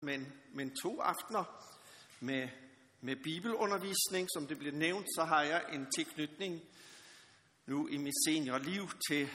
men, 0.00 0.32
men 0.52 0.76
to 0.82 1.00
aftener 1.00 1.44
med, 2.20 2.48
med 3.00 3.16
bibelundervisning. 3.16 4.28
Som 4.34 4.46
det 4.46 4.58
blev 4.58 4.74
nævnt, 4.74 5.06
så 5.16 5.24
har 5.24 5.42
jeg 5.42 5.64
en 5.72 5.86
tilknytning 5.96 6.60
nu 7.66 7.88
i 7.88 7.96
mit 7.96 8.14
seniorliv 8.26 8.88
til 9.08 9.28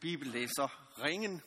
bibellæserringen, 0.00 1.42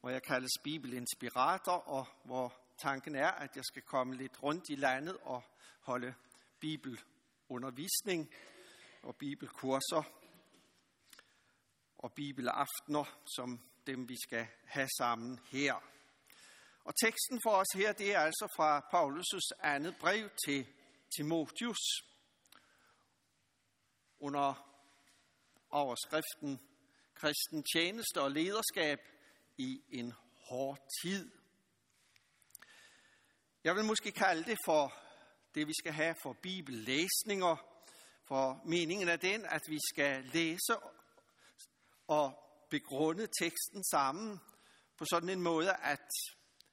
hvor 0.00 0.10
jeg 0.10 0.22
kaldes 0.22 0.50
bibelinspirator, 0.64 1.72
og 1.72 2.06
hvor 2.24 2.54
tanken 2.78 3.14
er, 3.14 3.30
at 3.30 3.56
jeg 3.56 3.64
skal 3.64 3.82
komme 3.82 4.16
lidt 4.16 4.42
rundt 4.42 4.64
i 4.68 4.74
landet 4.74 5.16
og 5.22 5.42
holde 5.80 6.14
bibelundervisning 6.60 8.30
og 9.02 9.16
bibelkurser 9.16 10.02
og 11.98 12.12
bibelaftener, 12.12 13.18
som 13.36 13.60
dem 13.86 14.08
vi 14.08 14.16
skal 14.22 14.46
have 14.64 14.88
sammen 14.98 15.40
her. 15.50 15.74
Og 16.84 16.94
teksten 17.04 17.40
for 17.44 17.50
os 17.50 17.66
her, 17.74 17.92
det 17.92 18.14
er 18.14 18.20
altså 18.20 18.52
fra 18.56 18.78
Paulus' 18.78 19.60
andet 19.62 19.96
brev 20.00 20.30
til 20.46 20.66
Timotius 21.16 21.78
under 24.20 24.70
overskriften 25.70 26.60
Kristen 27.14 27.64
tjeneste 27.74 28.20
og 28.20 28.30
lederskab 28.30 28.98
i 29.56 29.82
en 29.90 30.12
hård 30.48 30.78
tid. 31.02 31.30
Jeg 33.64 33.76
vil 33.76 33.84
måske 33.84 34.12
kalde 34.12 34.44
det 34.44 34.58
for 34.64 34.94
det, 35.54 35.66
vi 35.66 35.72
skal 35.78 35.92
have 35.92 36.14
for 36.22 36.32
bibellæsninger, 36.32 37.56
for 38.24 38.62
meningen 38.64 39.08
er 39.08 39.16
den, 39.16 39.44
at 39.44 39.62
vi 39.68 39.78
skal 39.92 40.24
læse 40.24 40.76
og 42.06 42.32
begrunde 42.70 43.26
teksten 43.40 43.84
sammen 43.84 44.40
på 44.96 45.04
sådan 45.10 45.28
en 45.28 45.40
måde, 45.40 45.72
at 45.72 46.08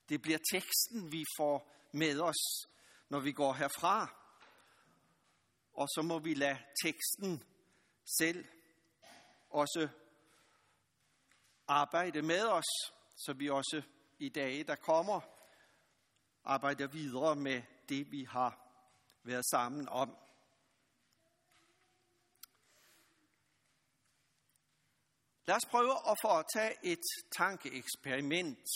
det 0.09 0.21
bliver 0.21 0.39
teksten, 0.51 1.11
vi 1.11 1.23
får 1.37 1.73
med 1.91 2.19
os, 2.19 2.67
når 3.09 3.19
vi 3.19 3.31
går 3.31 3.53
herfra. 3.53 4.07
Og 5.73 5.87
så 5.87 6.01
må 6.01 6.19
vi 6.19 6.33
lade 6.33 6.57
teksten 6.83 7.43
selv 8.19 8.45
også 9.49 9.87
arbejde 11.67 12.21
med 12.21 12.47
os, 12.47 12.91
så 13.17 13.33
vi 13.33 13.49
også 13.49 13.81
i 14.19 14.29
dage, 14.29 14.63
der 14.63 14.75
kommer, 14.75 15.21
arbejder 16.43 16.87
videre 16.87 17.35
med 17.35 17.61
det, 17.89 18.11
vi 18.11 18.23
har 18.23 18.59
været 19.23 19.45
sammen 19.45 19.89
om. 19.89 20.17
Lad 25.45 25.55
os 25.55 25.65
prøve 25.65 25.91
at 25.91 26.17
foretage 26.21 26.75
et 26.83 27.03
tankeeksperiment. 27.37 28.67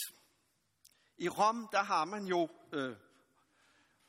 I 1.18 1.28
Rom, 1.28 1.68
der 1.72 1.82
har 1.82 2.04
man 2.04 2.26
jo, 2.26 2.48
øh, 2.72 2.96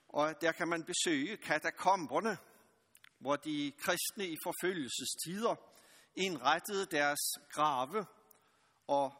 og 0.07 0.41
der 0.41 0.51
kan 0.51 0.67
man 0.67 0.83
besøge 0.83 1.37
katakomberne, 1.37 2.37
hvor 3.19 3.35
de 3.35 3.71
kristne 3.77 4.27
i 4.27 4.37
forfølgelsestider 4.43 5.55
indrettede 6.15 6.85
deres 6.85 7.19
grave 7.51 8.05
og 8.87 9.13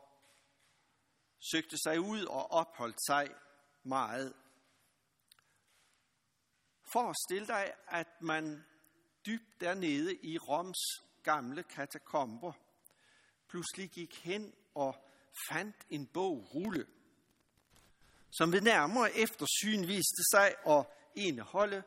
søgte 1.52 1.78
sig 1.84 2.00
ud 2.00 2.26
og 2.26 2.52
opholdt 2.52 3.06
sig 3.06 3.36
meget. 3.84 4.34
Forestil 6.94 7.48
dig, 7.48 7.74
at 7.88 8.22
man 8.22 8.66
dybt 9.26 9.62
dernede 9.62 10.16
i 10.16 10.38
Roms 10.38 10.80
gamle 11.24 11.64
katakomber 11.64 12.54
pludselig 13.54 13.90
gik 13.90 14.24
hen 14.24 14.54
og 14.76 14.96
fandt 15.50 15.76
en 15.90 16.08
bog 16.08 16.56
rulle 16.56 16.86
som 18.38 18.52
ved 18.52 18.62
nærmere 18.62 19.16
eftersyn 19.16 19.88
viste 19.88 20.24
sig 20.32 20.56
at 20.68 20.86
indeholde 21.16 21.84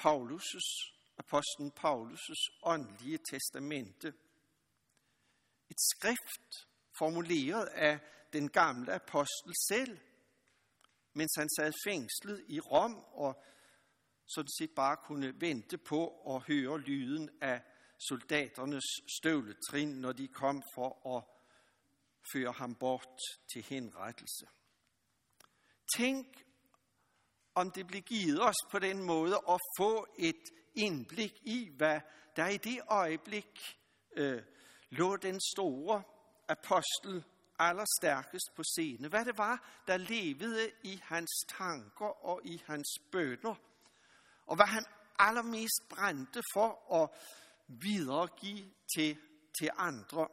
Paulus' 0.00 0.94
apostlen 1.18 1.72
Paulus' 1.80 2.60
åndelige 2.62 3.18
testamente. 3.30 4.08
Et 5.70 5.80
skrift 5.94 6.68
formuleret 6.98 7.66
af 7.66 7.98
den 8.32 8.48
gamle 8.50 8.94
apostel 8.94 9.54
selv, 9.68 9.98
mens 11.12 11.32
han 11.36 11.48
sad 11.56 11.72
fængslet 11.86 12.44
i 12.48 12.60
Rom 12.60 13.04
og 13.12 13.44
sådan 14.26 14.50
set 14.58 14.70
bare 14.76 14.96
kunne 14.96 15.40
vente 15.40 15.78
på 15.78 16.34
at 16.34 16.42
høre 16.42 16.80
lyden 16.80 17.30
af 17.40 17.62
soldaternes 18.08 18.84
støvletrin, 19.18 19.88
når 19.88 20.12
de 20.12 20.28
kom 20.28 20.62
for 20.74 21.16
at 21.16 21.24
føre 22.32 22.52
ham 22.52 22.74
bort 22.74 23.18
til 23.52 23.62
henrettelse. 23.62 24.46
Tænk, 25.96 26.44
om 27.54 27.70
det 27.70 27.86
blev 27.86 28.02
givet 28.02 28.42
os 28.42 28.56
på 28.70 28.78
den 28.78 29.02
måde 29.02 29.40
at 29.48 29.60
få 29.78 30.06
et 30.18 30.42
indblik 30.74 31.32
i, 31.42 31.70
hvad 31.76 32.00
der 32.36 32.48
i 32.48 32.56
det 32.56 32.80
øjeblik 32.88 33.78
øh, 34.16 34.42
lå 34.90 35.16
den 35.16 35.40
store 35.54 36.02
apostel 36.48 37.24
allerstærkest 37.58 38.54
på 38.56 38.62
scene. 38.62 39.08
Hvad 39.08 39.24
det 39.24 39.38
var, 39.38 39.82
der 39.86 39.96
levede 39.96 40.70
i 40.82 41.00
hans 41.04 41.30
tanker 41.48 42.24
og 42.26 42.40
i 42.44 42.62
hans 42.66 42.88
bønder. 43.12 43.54
Og 44.46 44.56
hvad 44.56 44.66
han 44.66 44.84
allermest 45.18 45.82
brændte 45.88 46.42
for 46.52 47.02
at 47.02 47.10
videregive 47.68 48.70
til, 48.96 49.18
til 49.60 49.70
andre. 49.76 50.28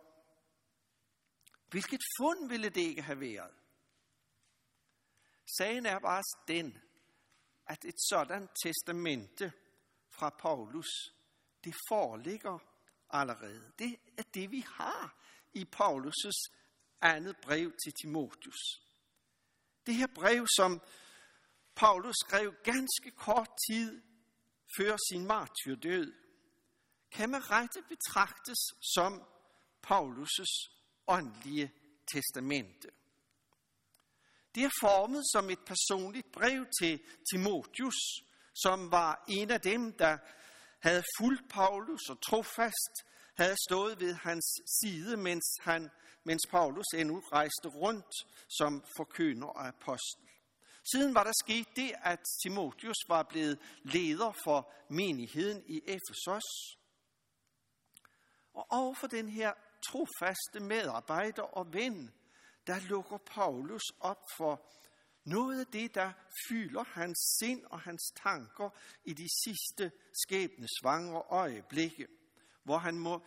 Hvilket 1.69 2.01
fund 2.19 2.49
ville 2.49 2.69
det 2.69 2.81
ikke 2.81 3.01
have 3.01 3.19
været? 3.19 3.51
Sagen 5.57 5.85
er 5.85 5.99
bare 5.99 6.23
den, 6.47 6.81
at 7.67 7.85
et 7.85 8.01
sådan 8.09 8.49
testamente 8.63 9.53
fra 10.09 10.29
Paulus, 10.29 10.87
det 11.63 11.75
foreligger 11.89 12.59
allerede. 13.09 13.71
Det 13.79 13.99
er 14.17 14.23
det, 14.23 14.51
vi 14.51 14.59
har 14.59 15.21
i 15.53 15.65
Paulus' 15.75 16.51
andet 17.01 17.37
brev 17.37 17.71
til 17.83 17.93
Timotius. 18.01 18.81
Det 19.85 19.95
her 19.95 20.07
brev, 20.07 20.47
som 20.55 20.81
Paulus 21.75 22.15
skrev 22.27 22.53
ganske 22.63 23.11
kort 23.11 23.49
tid 23.69 24.01
før 24.77 24.97
sin 25.11 25.25
martyrdød, 25.25 26.13
kan 27.11 27.29
med 27.29 27.51
rette 27.51 27.81
betragtes 27.89 28.59
som 28.95 29.23
Paulus' 29.87 30.69
åndelige 31.07 31.71
testamente. 32.07 32.89
Det 34.55 34.63
er 34.63 34.79
formet 34.81 35.23
som 35.33 35.49
et 35.49 35.59
personligt 35.65 36.31
brev 36.31 36.65
til 36.79 36.99
Timotius, 37.31 37.99
som 38.55 38.91
var 38.91 39.25
en 39.27 39.51
af 39.51 39.61
dem, 39.61 39.93
der 39.93 40.17
havde 40.81 41.03
fulgt 41.19 41.49
Paulus 41.49 42.09
og 42.09 42.21
trofast 42.21 42.95
havde 43.37 43.55
stået 43.69 43.99
ved 43.99 44.13
hans 44.13 44.45
side, 44.79 45.17
mens, 45.17 45.45
han, 45.61 45.89
mens 46.23 46.41
Paulus 46.51 46.85
endnu 46.95 47.19
rejste 47.19 47.67
rundt 47.67 48.15
som 48.49 48.83
forkynder 48.97 49.47
og 49.47 49.67
apostel. 49.67 50.25
Siden 50.91 51.15
var 51.15 51.23
der 51.23 51.31
sket 51.43 51.67
det, 51.75 51.91
at 52.03 52.19
Timotius 52.43 52.97
var 53.07 53.23
blevet 53.23 53.59
leder 53.83 54.31
for 54.43 54.73
menigheden 54.89 55.63
i 55.67 55.81
Efesos. 55.87 56.77
Og 58.53 58.65
overfor 58.69 59.07
den 59.07 59.29
her 59.29 59.53
trofaste 59.87 60.59
medarbejder 60.59 61.43
og 61.43 61.73
ven, 61.73 62.11
der 62.67 62.79
lukker 62.79 63.17
Paulus 63.17 63.83
op 63.99 64.21
for 64.37 64.65
noget 65.23 65.59
af 65.59 65.67
det, 65.67 65.95
der 65.95 66.11
fylder 66.49 66.83
hans 66.83 67.37
sind 67.39 67.65
og 67.65 67.79
hans 67.81 68.13
tanker 68.23 68.69
i 69.05 69.13
de 69.13 69.27
sidste 69.43 69.91
skæbnesvangre 70.23 71.23
øjeblikke, 71.29 72.07
hvor 72.63 72.77
han 72.77 72.99
må 72.99 73.21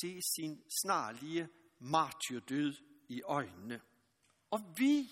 se 0.00 0.20
sin 0.36 0.62
snarlige 0.82 1.48
martyrdød 1.78 2.74
i 3.08 3.22
øjnene. 3.22 3.80
Og 4.50 4.60
vi 4.76 5.10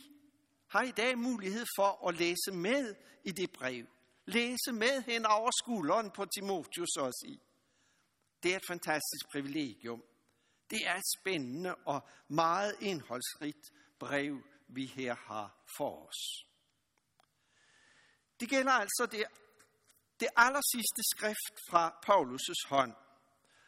har 0.68 0.82
i 0.82 0.90
dag 0.90 1.18
mulighed 1.18 1.66
for 1.76 2.08
at 2.08 2.14
læse 2.14 2.52
med 2.52 2.94
i 3.24 3.30
det 3.30 3.52
brev. 3.52 3.86
Læse 4.26 4.72
med 4.72 5.02
hen 5.02 5.26
over 5.26 5.50
skulderen 5.62 6.10
på 6.10 6.24
Timotius 6.24 6.96
også 6.96 7.24
i. 7.28 7.40
Det 8.42 8.52
er 8.52 8.56
et 8.56 8.66
fantastisk 8.66 9.24
privilegium. 9.32 10.02
Det 10.70 10.86
er 10.86 10.94
et 10.94 11.10
spændende 11.18 11.74
og 11.74 12.08
meget 12.28 12.76
indholdsrigt 12.80 13.72
brev, 13.98 14.42
vi 14.68 14.86
her 14.86 15.14
har 15.14 15.64
for 15.76 16.06
os. 16.08 16.46
Det 18.40 18.48
gælder 18.48 18.72
altså 18.72 19.08
det, 19.10 19.24
det 20.20 20.28
aller 20.36 20.60
sidste 20.72 21.02
skrift 21.14 21.60
fra 21.70 22.00
Paulus' 22.06 22.68
hånd, 22.68 22.94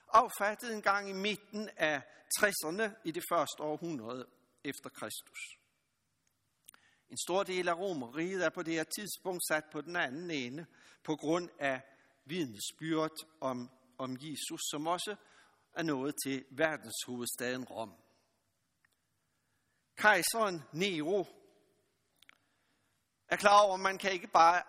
affattet 0.08 0.74
en 0.74 0.82
gang 0.82 1.10
i 1.10 1.12
midten 1.12 1.70
af 1.76 2.02
60'erne 2.38 2.90
i 3.04 3.10
det 3.10 3.24
første 3.32 3.62
århundrede 3.62 4.26
efter 4.64 4.90
Kristus. 4.90 5.38
En 7.10 7.18
stor 7.18 7.42
del 7.42 7.68
af 7.68 7.74
Romeriet 7.74 8.44
er 8.44 8.50
på 8.50 8.62
det 8.62 8.74
her 8.74 8.84
tidspunkt 8.84 9.46
sat 9.48 9.64
på 9.72 9.80
den 9.80 9.96
anden 9.96 10.30
ende 10.30 10.66
på 11.04 11.16
grund 11.16 11.50
af 11.58 11.80
vidnesbyrd 12.24 13.16
om, 13.40 13.70
om 13.98 14.16
Jesus, 14.20 14.60
som 14.70 14.86
også 14.86 15.16
er 15.74 15.82
nået 15.82 16.14
til 16.24 16.44
verdenshovedstaden 16.50 17.64
Rom. 17.64 17.94
Kejseren 19.96 20.62
Nero 20.72 21.26
er 23.28 23.36
klar 23.36 23.62
over, 23.62 23.74
at 23.74 23.80
man 23.80 23.98
kan 23.98 24.12
ikke 24.12 24.28
bare 24.28 24.62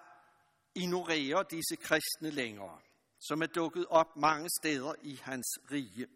ignorere 0.76 1.46
disse 1.52 1.76
kristne 1.76 2.30
længere, 2.30 2.82
som 3.20 3.42
er 3.42 3.46
dukket 3.46 3.86
op 3.90 4.16
mange 4.16 4.50
steder 4.62 4.94
i 5.02 5.16
hans 5.16 5.60
rige. 5.72 6.08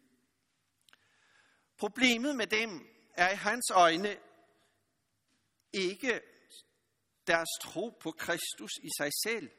Problemet 1.77 2.35
med 2.35 2.47
dem 2.47 2.87
er 3.13 3.29
i 3.29 3.35
hans 3.35 3.71
øjne 3.71 4.17
ikke 5.73 6.21
deres 7.27 7.49
tro 7.61 7.89
på 8.01 8.11
Kristus 8.11 8.71
i 8.83 8.89
sig 8.97 9.11
selv, 9.23 9.49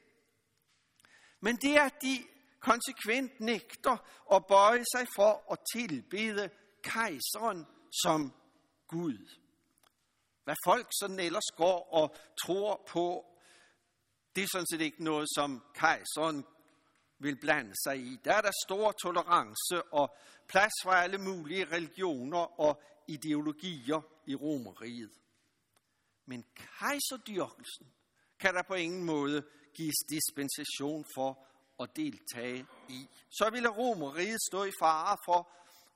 men 1.41 1.57
det 1.57 1.77
er, 1.77 1.83
at 1.83 2.03
de 2.03 2.27
konsekvent 2.61 3.41
nægter 3.41 3.97
at 4.35 4.47
bøje 4.47 4.85
sig 4.95 5.07
for 5.17 5.53
at 5.53 5.59
tilbede 5.73 6.51
kejseren 6.83 7.67
som 8.03 8.33
Gud. 8.89 9.29
Hvad 10.45 10.57
folk 10.65 10.89
sådan 11.01 11.21
ellers 11.21 11.51
går 11.57 11.89
og 11.93 12.17
tror 12.45 12.87
på, 12.89 13.27
det 14.37 14.43
er 14.43 14.49
sådan 14.53 14.67
set 14.73 14.81
ikke 14.81 15.05
noget, 15.05 15.29
som 15.37 15.65
kejseren 15.75 16.45
vil 17.19 17.41
blande 17.41 17.73
sig 17.85 17.99
i. 17.99 18.17
Der 18.25 18.35
er 18.35 18.41
der 18.41 18.53
stor 18.67 18.93
tolerance 18.93 19.83
og 19.93 20.17
plads 20.49 20.73
for 20.83 20.91
alle 20.91 21.19
mulige 21.19 21.65
religioner 21.65 22.61
og 22.61 22.83
ideologier 23.09 24.01
i 24.27 24.35
Romeriet. 24.35 25.11
Men 26.27 26.45
kejserdyrkelsen 26.55 27.87
kan 28.41 28.55
der 28.55 28.63
på 28.63 28.75
ingen 28.75 29.05
måde 29.05 29.43
gives 29.75 29.97
dispensation 30.11 31.05
for 31.15 31.48
at 31.81 31.97
deltage 31.97 32.67
i. 32.89 33.09
Så 33.31 33.51
ville 33.51 33.69
Romeriet 33.69 34.43
stå 34.49 34.65
i 34.65 34.73
fare 34.81 35.17
for 35.25 35.51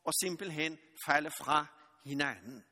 at 0.08 0.14
simpelthen 0.22 0.78
falde 1.06 1.30
fra 1.30 1.66
hinanden. 2.04 2.64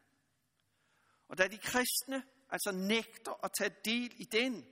Og 1.29 1.39
da 1.39 1.49
de 1.49 1.59
kristne 1.59 2.23
altså 2.51 2.73
nægter 2.73 3.45
at 3.45 3.51
tage 3.59 3.75
del 3.85 4.13
i 4.17 4.25
den, 4.25 4.67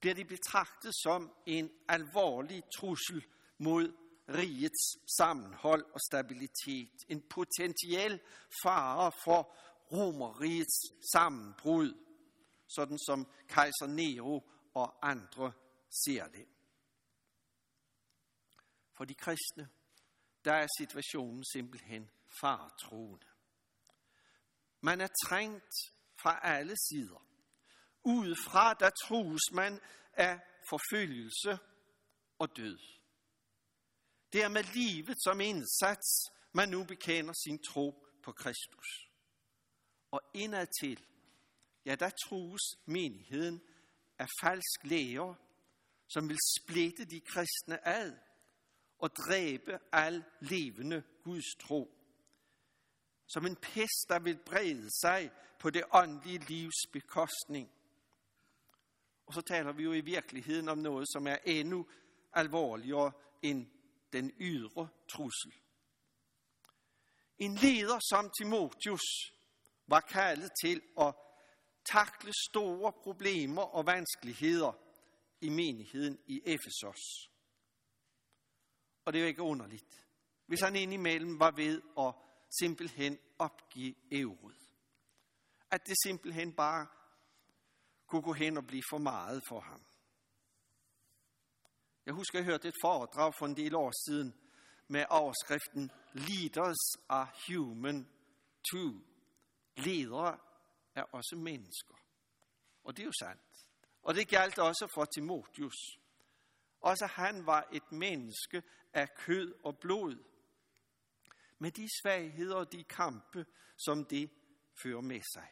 bliver 0.00 0.14
de 0.14 0.24
betragtet 0.24 0.94
som 1.02 1.32
en 1.46 1.70
alvorlig 1.88 2.62
trussel 2.76 3.24
mod 3.58 3.92
rigets 4.28 5.16
sammenhold 5.16 5.84
og 5.92 6.00
stabilitet. 6.00 6.92
En 7.08 7.22
potentiel 7.30 8.20
fare 8.62 9.12
for 9.24 9.56
romerrigets 9.92 11.10
sammenbrud, 11.12 11.94
sådan 12.68 12.98
som 12.98 13.26
kejser 13.48 13.86
Nero 13.86 14.42
og 14.74 15.08
andre 15.10 15.52
ser 16.04 16.28
det. 16.28 16.46
For 18.98 19.04
de 19.04 19.14
kristne, 19.14 19.68
der 20.44 20.52
er 20.52 20.66
situationen 20.78 21.44
simpelthen 21.44 22.10
fartroende. 22.40 23.26
Man 24.80 25.00
er 25.00 25.08
trængt 25.26 25.74
fra 26.22 26.40
alle 26.42 26.76
sider. 26.76 27.26
Udefra, 28.04 28.74
der 28.74 28.90
trues 29.06 29.40
man 29.52 29.80
af 30.12 30.40
forfølgelse 30.70 31.58
og 32.38 32.56
død. 32.56 32.78
Det 34.32 34.42
er 34.42 34.48
med 34.48 34.64
livet 34.74 35.16
som 35.24 35.40
indsats, 35.40 36.08
man 36.52 36.68
nu 36.68 36.84
bekender 36.84 37.32
sin 37.32 37.58
tro 37.62 38.06
på 38.22 38.32
Kristus. 38.32 38.88
Og 40.10 40.20
indadtil, 40.34 41.06
ja, 41.84 41.94
der 41.94 42.10
trues 42.24 42.62
menigheden 42.86 43.62
af 44.18 44.26
falsk 44.42 44.84
læger, 44.84 45.34
som 46.08 46.28
vil 46.28 46.38
splitte 46.58 47.04
de 47.04 47.20
kristne 47.20 47.88
ad 47.88 48.27
og 48.98 49.16
dræbe 49.16 49.78
al 49.92 50.24
levende 50.40 51.02
Guds 51.24 51.54
tro. 51.60 51.94
Som 53.26 53.46
en 53.46 53.56
pest, 53.56 54.08
der 54.08 54.18
vil 54.18 54.38
brede 54.46 54.90
sig 55.00 55.30
på 55.58 55.70
det 55.70 55.84
åndelige 55.92 56.38
livs 56.38 56.86
bekostning. 56.92 57.70
Og 59.26 59.34
så 59.34 59.40
taler 59.40 59.72
vi 59.72 59.82
jo 59.82 59.92
i 59.92 60.00
virkeligheden 60.00 60.68
om 60.68 60.78
noget, 60.78 61.08
som 61.12 61.26
er 61.26 61.36
endnu 61.44 61.86
alvorligere 62.32 63.12
end 63.42 63.66
den 64.12 64.32
ydre 64.40 64.88
trussel. 65.08 65.52
En 67.38 67.54
leder 67.54 67.98
som 68.10 68.30
Timotius 68.38 69.32
var 69.86 70.00
kaldet 70.00 70.50
til 70.62 70.82
at 71.00 71.14
takle 71.84 72.32
store 72.50 72.92
problemer 72.92 73.62
og 73.62 73.86
vanskeligheder 73.86 74.72
i 75.40 75.48
menigheden 75.48 76.18
i 76.26 76.40
Efesos. 76.44 77.30
Og 79.08 79.12
det 79.12 79.18
er 79.18 79.22
jo 79.22 79.28
ikke 79.28 79.42
underligt, 79.42 80.04
hvis 80.46 80.60
han 80.60 80.76
indimellem 80.76 81.40
var 81.40 81.50
ved 81.50 81.82
at 81.98 82.14
simpelthen 82.60 83.18
opgive 83.38 83.94
euroet. 84.12 84.56
At 85.70 85.86
det 85.86 85.96
simpelthen 86.04 86.52
bare 86.52 86.86
kunne 88.06 88.22
gå 88.22 88.32
hen 88.32 88.56
og 88.56 88.66
blive 88.66 88.82
for 88.90 88.98
meget 88.98 89.42
for 89.48 89.60
ham. 89.60 89.84
Jeg 92.06 92.14
husker, 92.14 92.38
jeg 92.38 92.44
hørte 92.44 92.68
et 92.68 92.74
foredrag 92.82 93.34
for 93.38 93.46
en 93.46 93.56
del 93.56 93.74
år 93.74 93.92
siden 94.08 94.34
med 94.88 95.04
overskriften 95.10 95.90
Leaders 96.12 96.96
are 97.08 97.28
human 97.46 98.08
too. 98.70 99.00
Ledere 99.76 100.38
er 100.94 101.02
også 101.02 101.36
mennesker. 101.36 101.94
Og 102.84 102.96
det 102.96 103.02
er 103.02 103.06
jo 103.06 103.12
sandt. 103.18 103.66
Og 104.02 104.14
det 104.14 104.28
galt 104.28 104.58
også 104.58 104.90
for 104.94 105.04
Timotius. 105.04 105.97
Også 106.80 107.06
han 107.06 107.46
var 107.46 107.68
et 107.72 107.92
menneske 107.92 108.62
af 108.92 109.14
kød 109.14 109.54
og 109.64 109.78
blod. 109.78 110.24
Med 111.58 111.70
de 111.70 111.88
svagheder 112.02 112.56
og 112.56 112.72
de 112.72 112.84
kampe, 112.84 113.46
som 113.76 114.04
det 114.04 114.30
fører 114.82 115.00
med 115.00 115.20
sig. 115.34 115.48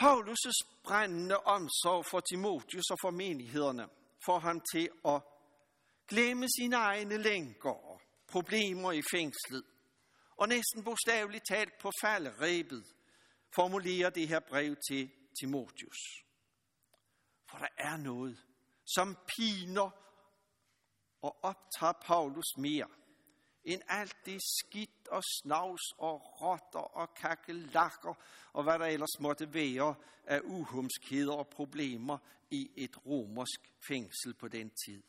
Paulus' 0.00 0.82
brændende 0.82 1.36
omsorg 1.36 2.06
for 2.06 2.20
Timotius 2.20 2.90
og 2.90 2.98
for 3.00 3.10
menighederne 3.10 3.88
får 4.24 4.38
ham 4.38 4.60
til 4.72 4.88
at 5.04 5.22
glemme 6.08 6.46
sine 6.48 6.76
egne 6.76 7.16
lænker 7.16 7.70
og 7.70 8.00
problemer 8.26 8.92
i 8.92 9.02
fængslet, 9.10 9.64
og 10.36 10.48
næsten 10.48 10.84
bogstaveligt 10.84 11.44
talt 11.48 11.78
på 11.80 11.90
falderæbet 12.00 12.84
formulerer 13.54 14.10
det 14.10 14.28
her 14.28 14.40
brev 14.40 14.76
til 14.90 15.10
Timotius. 15.40 15.98
For 17.52 17.58
der 17.58 17.68
er 17.78 17.96
noget, 17.96 18.38
som 18.84 19.16
piner 19.26 19.90
og 21.22 21.44
optager 21.44 21.92
Paulus 21.92 22.56
mere 22.58 22.88
end 23.64 23.82
alt 23.88 24.16
det 24.26 24.40
skidt 24.42 25.08
og 25.08 25.22
snavs 25.24 25.82
og 25.98 26.42
rotter 26.42 26.96
og 26.96 27.14
kakelakker 27.14 28.14
og 28.52 28.62
hvad 28.62 28.78
der 28.78 28.86
ellers 28.86 29.20
måtte 29.20 29.54
være 29.54 29.94
af 30.24 30.40
uhumskheder 30.44 31.32
og 31.32 31.48
problemer 31.48 32.18
i 32.50 32.70
et 32.76 33.06
romersk 33.06 33.60
fængsel 33.88 34.34
på 34.34 34.48
den 34.48 34.70
tid. 34.86 35.02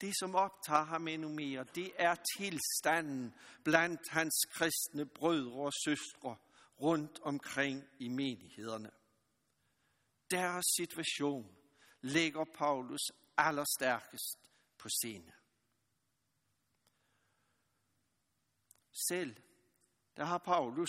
Det, 0.00 0.12
som 0.18 0.34
optager 0.34 0.84
ham 0.84 1.08
endnu 1.08 1.28
mere, 1.28 1.64
det 1.74 1.92
er 1.96 2.14
tilstanden 2.38 3.34
blandt 3.64 4.00
hans 4.10 4.34
kristne 4.52 5.06
brødre 5.06 5.64
og 5.66 5.72
søstre 5.84 6.36
rundt 6.80 7.20
omkring 7.22 7.84
i 7.98 8.08
menighederne. 8.08 8.90
Deres 10.34 10.64
situation 10.76 11.56
lægger 12.00 12.44
Paulus 12.44 13.00
allerstærkest 13.36 14.38
på 14.78 14.88
scene. 14.88 15.32
Selv 19.08 19.36
der 20.16 20.24
har 20.24 20.38
Paulus 20.38 20.88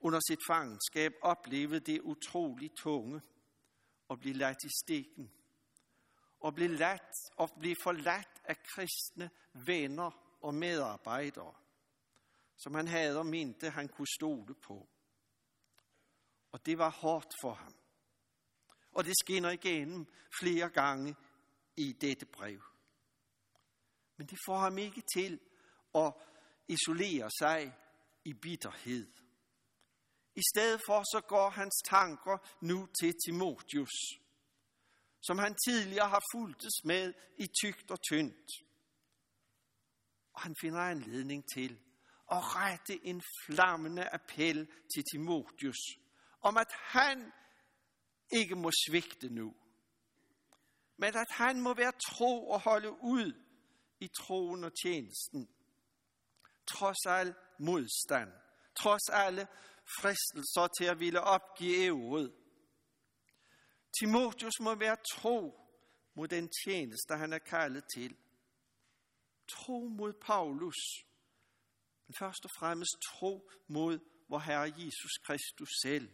under 0.00 0.20
sit 0.28 0.38
fangenskab 0.48 1.12
oplevet 1.22 1.86
det 1.86 2.00
utroligt 2.00 2.76
tunge 2.76 3.22
at 4.10 4.20
blive 4.20 4.34
ladt 4.34 4.64
i 4.64 4.70
stikken 4.84 5.32
og 6.40 6.54
blive, 6.54 6.76
ladt, 6.76 7.36
og 7.36 7.50
blive 7.58 7.76
forladt 7.82 8.42
af 8.44 8.56
kristne 8.62 9.30
venner 9.52 10.38
og 10.42 10.54
medarbejdere, 10.54 11.54
som 12.56 12.74
han 12.74 12.88
havde 12.88 13.18
og 13.18 13.26
mente, 13.26 13.70
han 13.70 13.88
kunne 13.88 14.14
stole 14.20 14.54
på. 14.54 14.88
Og 16.52 16.66
det 16.66 16.78
var 16.78 16.90
hårdt 16.90 17.34
for 17.42 17.54
ham. 17.54 17.81
Og 18.92 19.04
det 19.04 19.14
skinner 19.22 19.50
igennem 19.50 20.06
flere 20.40 20.68
gange 20.68 21.16
i 21.76 21.92
dette 21.92 22.26
brev. 22.26 22.62
Men 24.16 24.26
det 24.26 24.38
får 24.46 24.58
ham 24.58 24.78
ikke 24.78 25.02
til 25.14 25.40
at 25.94 26.12
isolere 26.68 27.30
sig 27.38 27.74
i 28.24 28.32
bitterhed. 28.32 29.06
I 30.34 30.42
stedet 30.54 30.80
for 30.86 31.02
så 31.02 31.20
går 31.28 31.50
hans 31.50 31.82
tanker 31.84 32.38
nu 32.60 32.88
til 33.00 33.14
Timotius, 33.26 33.96
som 35.20 35.38
han 35.38 35.56
tidligere 35.66 36.08
har 36.08 36.22
fulgtes 36.34 36.84
med 36.84 37.14
i 37.38 37.46
tygt 37.62 37.90
og 37.90 37.98
tyndt. 38.10 38.50
Og 40.32 40.40
han 40.40 40.56
finder 40.60 40.80
anledning 40.80 41.44
til 41.54 41.80
at 42.30 42.56
rette 42.56 43.06
en 43.06 43.22
flammende 43.46 44.14
appel 44.14 44.68
til 44.94 45.04
Timotius 45.12 45.82
om, 46.40 46.56
at 46.56 46.72
han 46.72 47.32
ikke 48.32 48.54
må 48.54 48.70
svigte 48.86 49.28
nu, 49.28 49.54
men 50.96 51.16
at 51.16 51.30
han 51.30 51.60
må 51.60 51.74
være 51.74 51.92
tro 51.92 52.48
og 52.48 52.60
holde 52.60 52.90
ud 52.90 53.32
i 54.00 54.08
troen 54.08 54.64
og 54.64 54.72
tjenesten, 54.82 55.48
trods 56.66 57.06
al 57.06 57.34
modstand, 57.58 58.32
trods 58.74 59.08
alle 59.08 59.46
fristelser 60.00 60.68
til 60.78 60.84
at 60.84 61.00
ville 61.00 61.20
opgive 61.20 61.76
ævret. 61.76 62.32
Timotius 63.98 64.60
må 64.60 64.74
være 64.74 64.96
tro 65.12 65.58
mod 66.14 66.28
den 66.28 66.50
tjeneste, 66.64 67.16
han 67.16 67.32
er 67.32 67.38
kaldet 67.38 67.84
til. 67.94 68.16
Tro 69.48 69.88
mod 69.88 70.12
Paulus, 70.12 70.76
men 72.06 72.14
først 72.18 72.44
og 72.44 72.50
fremmest 72.58 72.96
tro 73.12 73.50
mod 73.68 73.98
vor 74.28 74.38
Herre 74.38 74.72
Jesus 74.76 75.12
Kristus 75.24 75.70
selv, 75.82 76.10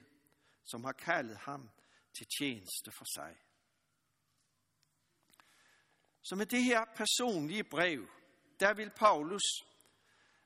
som 0.65 0.85
har 0.85 0.93
kaldet 0.93 1.37
ham 1.37 1.71
til 2.19 2.27
tjeneste 2.39 2.91
for 2.99 3.05
sig. 3.15 3.37
Så 6.23 6.37
med 6.37 6.47
det 6.47 6.65
her 6.65 6.85
personlige 6.97 7.65
brev, 7.65 8.09
der 8.61 8.75
vil 8.75 8.91
Paulus 8.91 9.43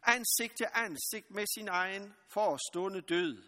ansigt 0.03 0.57
til 0.57 0.67
ansigt 0.75 1.31
med 1.31 1.47
sin 1.55 1.69
egen 1.69 2.15
forestående 2.29 3.01
død, 3.01 3.43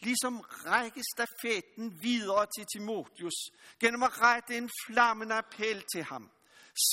ligesom 0.00 0.40
række 0.40 1.02
stafetten 1.14 2.02
videre 2.02 2.46
til 2.58 2.66
Timotius, 2.74 3.50
gennem 3.80 4.02
at 4.02 4.20
rette 4.20 4.56
en 4.56 4.70
flammende 4.86 5.34
appel 5.34 5.84
til 5.94 6.02
ham. 6.02 6.30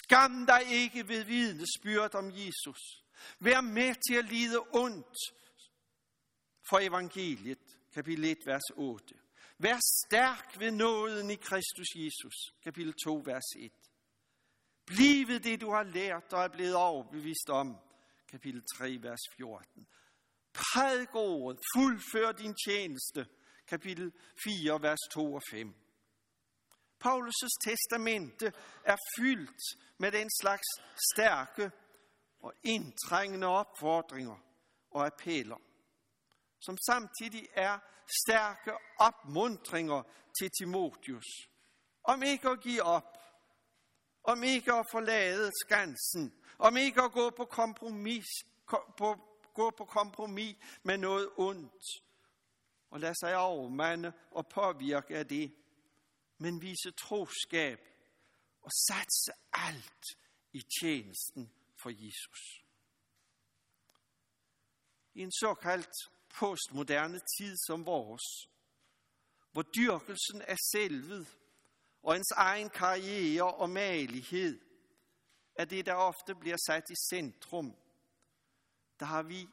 Skam 0.02 0.46
dig 0.46 0.62
ikke 0.70 1.08
ved 1.08 1.24
vidnesbyrd 1.24 2.16
om 2.16 2.32
Jesus. 2.32 3.04
Vær 3.40 3.62
med 3.62 3.96
til 4.08 4.16
at 4.16 4.26
lide 4.26 4.60
ondt 4.60 5.18
for 6.70 6.80
evangeliet, 6.80 7.78
kapitel 7.94 8.26
1, 8.26 8.38
vers 8.46 8.70
8. 8.76 9.16
Vær 9.64 9.80
stærk 10.06 10.60
ved 10.60 10.72
nåden 10.72 11.30
i 11.30 11.36
Kristus 11.36 11.88
Jesus, 11.96 12.36
kapitel 12.64 12.94
2, 13.06 13.22
vers 13.26 13.50
1. 13.58 13.72
Bliv 14.86 15.28
ved 15.28 15.40
det, 15.40 15.62
du 15.62 15.72
har 15.72 15.84
lært 15.84 16.34
og 16.34 16.44
er 16.44 16.48
blevet 16.48 16.76
overbevist 16.76 17.50
om, 17.50 17.78
kapitel 18.28 18.64
3, 18.78 18.98
vers 19.02 19.20
14. 19.36 19.88
Prædik 20.54 21.16
ordet, 21.16 21.60
fuldfør 21.76 22.32
din 22.32 22.56
tjeneste, 22.66 23.28
kapitel 23.68 24.14
4, 24.44 24.82
vers 24.82 25.00
2 25.14 25.34
og 25.34 25.42
5. 25.52 25.74
Paulus' 27.06 27.58
testamente 27.66 28.46
er 28.84 28.98
fyldt 29.18 29.64
med 29.98 30.12
den 30.12 30.30
slags 30.42 30.68
stærke 31.14 31.72
og 32.40 32.54
indtrængende 32.64 33.48
opfordringer 33.48 34.38
og 34.92 35.06
appeller, 35.06 35.62
som 36.60 36.78
samtidig 36.78 37.48
er 37.54 37.80
stærke 38.24 38.72
opmuntringer 39.00 40.04
til 40.40 40.50
Timotius, 40.60 41.26
om 42.04 42.24
ikke 42.24 42.50
at 42.50 42.62
give 42.62 42.84
op, 42.84 43.18
om 44.24 44.44
ikke 44.44 44.74
at 44.74 44.86
forlade 44.92 45.52
skansen, 45.66 46.34
om 46.58 46.78
ikke 46.78 47.02
at 47.02 47.12
gå 47.12 47.30
på 47.30 47.46
kompromis, 47.46 48.26
på, 48.98 49.16
gå 49.54 49.72
på 49.78 49.86
kompromis 49.86 50.58
med 50.84 50.98
noget 50.98 51.30
ondt, 51.38 51.86
og 52.90 53.00
lade 53.00 53.16
sig 53.20 53.38
overmande 53.38 54.14
og 54.32 54.48
påvirke 54.48 55.18
af 55.18 55.28
det, 55.28 55.56
men 56.38 56.62
vise 56.62 56.92
troskab 56.92 57.80
og 58.62 58.72
satse 58.72 59.32
alt 59.54 60.06
i 60.54 60.62
tjenesten 60.80 61.54
for 61.82 61.90
Jesus. 61.90 62.64
I 65.14 65.22
en 65.22 65.32
såkaldt 65.32 66.12
postmoderne 66.40 67.20
tid 67.38 67.58
som 67.68 67.86
vores, 67.86 68.24
hvor 69.52 69.62
dyrkelsen 69.62 70.42
af 70.42 70.58
selvet 70.72 71.38
og 72.04 72.16
ens 72.16 72.32
egen 72.32 72.70
karriere 72.70 73.54
og 73.54 73.70
malighed 73.70 74.62
er 75.56 75.66
det, 75.66 75.86
der 75.86 75.94
ofte 75.94 76.36
bliver 76.36 76.58
sat 76.58 76.84
i 76.90 76.96
centrum, 77.10 77.76
der 79.00 79.06
har 79.06 79.24
vi, 79.24 79.48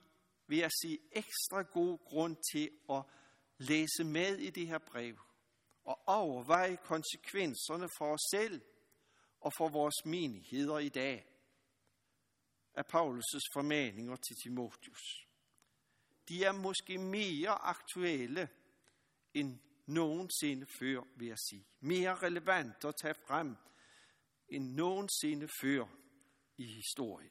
vil 0.46 0.58
jeg 0.58 0.70
sige, 0.82 0.98
ekstra 1.12 1.62
god 1.62 1.98
grund 1.98 2.36
til 2.52 2.70
at 2.90 3.02
læse 3.58 4.04
med 4.04 4.38
i 4.38 4.50
det 4.50 4.66
her 4.66 4.78
brev 4.78 5.16
og 5.84 6.02
overveje 6.06 6.76
konsekvenserne 6.76 7.88
for 7.98 8.12
os 8.12 8.20
selv 8.30 8.62
og 9.40 9.52
for 9.56 9.68
vores 9.68 10.04
menigheder 10.04 10.78
i 10.78 10.88
dag 10.88 11.26
af 12.74 12.82
Paulus' 12.82 13.50
formaninger 13.52 14.16
til 14.16 14.36
Timotius. 14.42 15.29
De 16.30 16.44
er 16.44 16.52
måske 16.52 16.98
mere 16.98 17.50
aktuelle 17.50 18.48
end 19.34 19.58
nogensinde 19.86 20.66
før, 20.66 21.02
vil 21.16 21.28
jeg 21.28 21.38
sige. 21.38 21.66
Mere 21.80 22.14
relevant 22.14 22.84
at 22.84 22.94
tage 22.96 23.14
frem 23.14 23.56
end 24.48 24.74
nogensinde 24.74 25.48
før 25.60 25.84
i 26.56 26.66
historien. 26.66 27.30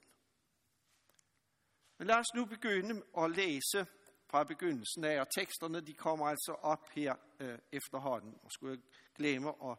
Men 1.97 2.07
lad 2.07 2.15
os 2.15 2.33
nu 2.35 2.45
begynde 2.45 3.03
at 3.17 3.31
læse 3.31 3.87
fra 4.29 4.43
begyndelsen 4.43 5.03
af, 5.03 5.21
og 5.21 5.27
teksterne 5.35 5.81
de 5.81 5.93
kommer 5.93 6.25
altså 6.25 6.51
op 6.51 6.89
her 6.89 7.15
øh, 7.39 7.59
efterhånden. 7.71 8.39
Og 8.43 8.51
skulle 8.51 8.73
jeg 8.73 8.83
glemme 9.15 9.71
at, 9.71 9.77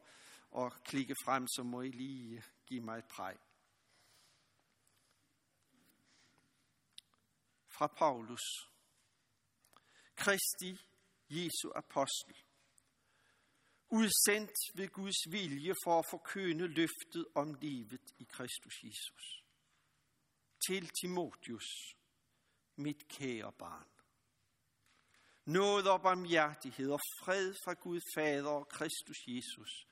at 0.57 0.85
klikke 0.85 1.15
frem, 1.25 1.47
så 1.49 1.63
må 1.63 1.81
I 1.81 1.91
lige 1.91 2.37
øh, 2.37 2.43
give 2.67 2.81
mig 2.81 2.99
et 2.99 3.05
præg. 3.05 3.37
Fra 7.69 7.87
Paulus. 7.87 8.70
Kristi 10.21 10.79
Jesu 11.29 11.71
apostel. 11.75 12.37
Udsendt 13.91 14.57
ved 14.75 14.89
Guds 14.89 15.21
vilje 15.31 15.75
for 15.85 15.99
at 15.99 16.07
forkøne 16.11 16.67
løftet 16.67 17.27
om 17.35 17.55
livet 17.55 18.07
i 18.19 18.25
Kristus 18.25 18.75
Jesus. 18.85 19.45
Til 20.69 20.91
Timotius, 21.01 21.69
mit 22.77 23.09
kære 23.09 23.53
barn. 23.53 23.89
Nåd 25.45 25.87
og 25.87 26.03
barmhjertighed 26.03 26.91
og 26.91 27.01
fred 27.23 27.55
fra 27.65 27.73
Gud 27.73 28.01
Fader 28.15 28.51
og 28.51 28.69
Kristus 28.69 29.19
Jesus, 29.27 29.87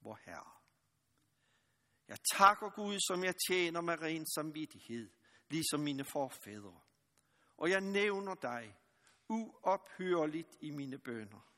vor 0.00 0.18
Herre. 0.24 0.52
Jeg 2.08 2.18
takker 2.32 2.70
Gud, 2.70 2.98
som 3.08 3.24
jeg 3.24 3.34
tjener 3.48 3.80
med 3.80 4.00
ren 4.02 4.26
samvittighed, 4.26 5.10
ligesom 5.48 5.80
mine 5.80 6.04
forfædre. 6.04 6.80
Og 7.56 7.70
jeg 7.70 7.80
nævner 7.80 8.34
dig 8.34 8.76
uophørligt 9.32 10.56
i 10.60 10.70
mine 10.70 10.98
bønder, 10.98 11.48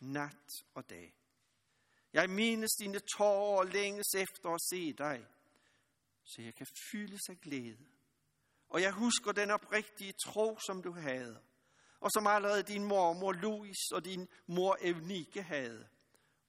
nat 0.00 0.50
og 0.74 0.90
dag. 0.90 1.14
Jeg 2.12 2.30
mindes 2.30 2.70
dine 2.78 2.98
tårer 2.98 3.58
og 3.58 3.66
længes 3.66 4.14
efter 4.14 4.50
at 4.50 4.60
se 4.70 4.92
dig, 4.92 5.26
så 6.24 6.42
jeg 6.42 6.54
kan 6.54 6.66
fylde 6.92 7.18
sig 7.26 7.38
glæde. 7.38 7.86
Og 8.68 8.82
jeg 8.82 8.92
husker 8.92 9.32
den 9.32 9.50
oprigtige 9.50 10.12
tro, 10.12 10.58
som 10.66 10.82
du 10.82 10.92
havde, 10.92 11.42
og 12.00 12.10
som 12.10 12.26
allerede 12.26 12.62
din 12.62 12.84
mormor 12.84 13.32
Louis 13.32 13.90
og 13.92 14.04
din 14.04 14.28
mor 14.46 14.76
Evnike 14.80 15.42
havde, 15.42 15.88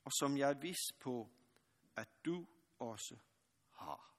og 0.04 0.12
som 0.20 0.38
jeg 0.38 0.50
er 0.50 0.60
vidst 0.60 1.00
på, 1.00 1.30
at 1.96 2.10
du 2.26 2.46
også 2.80 3.18
har. 3.72 4.16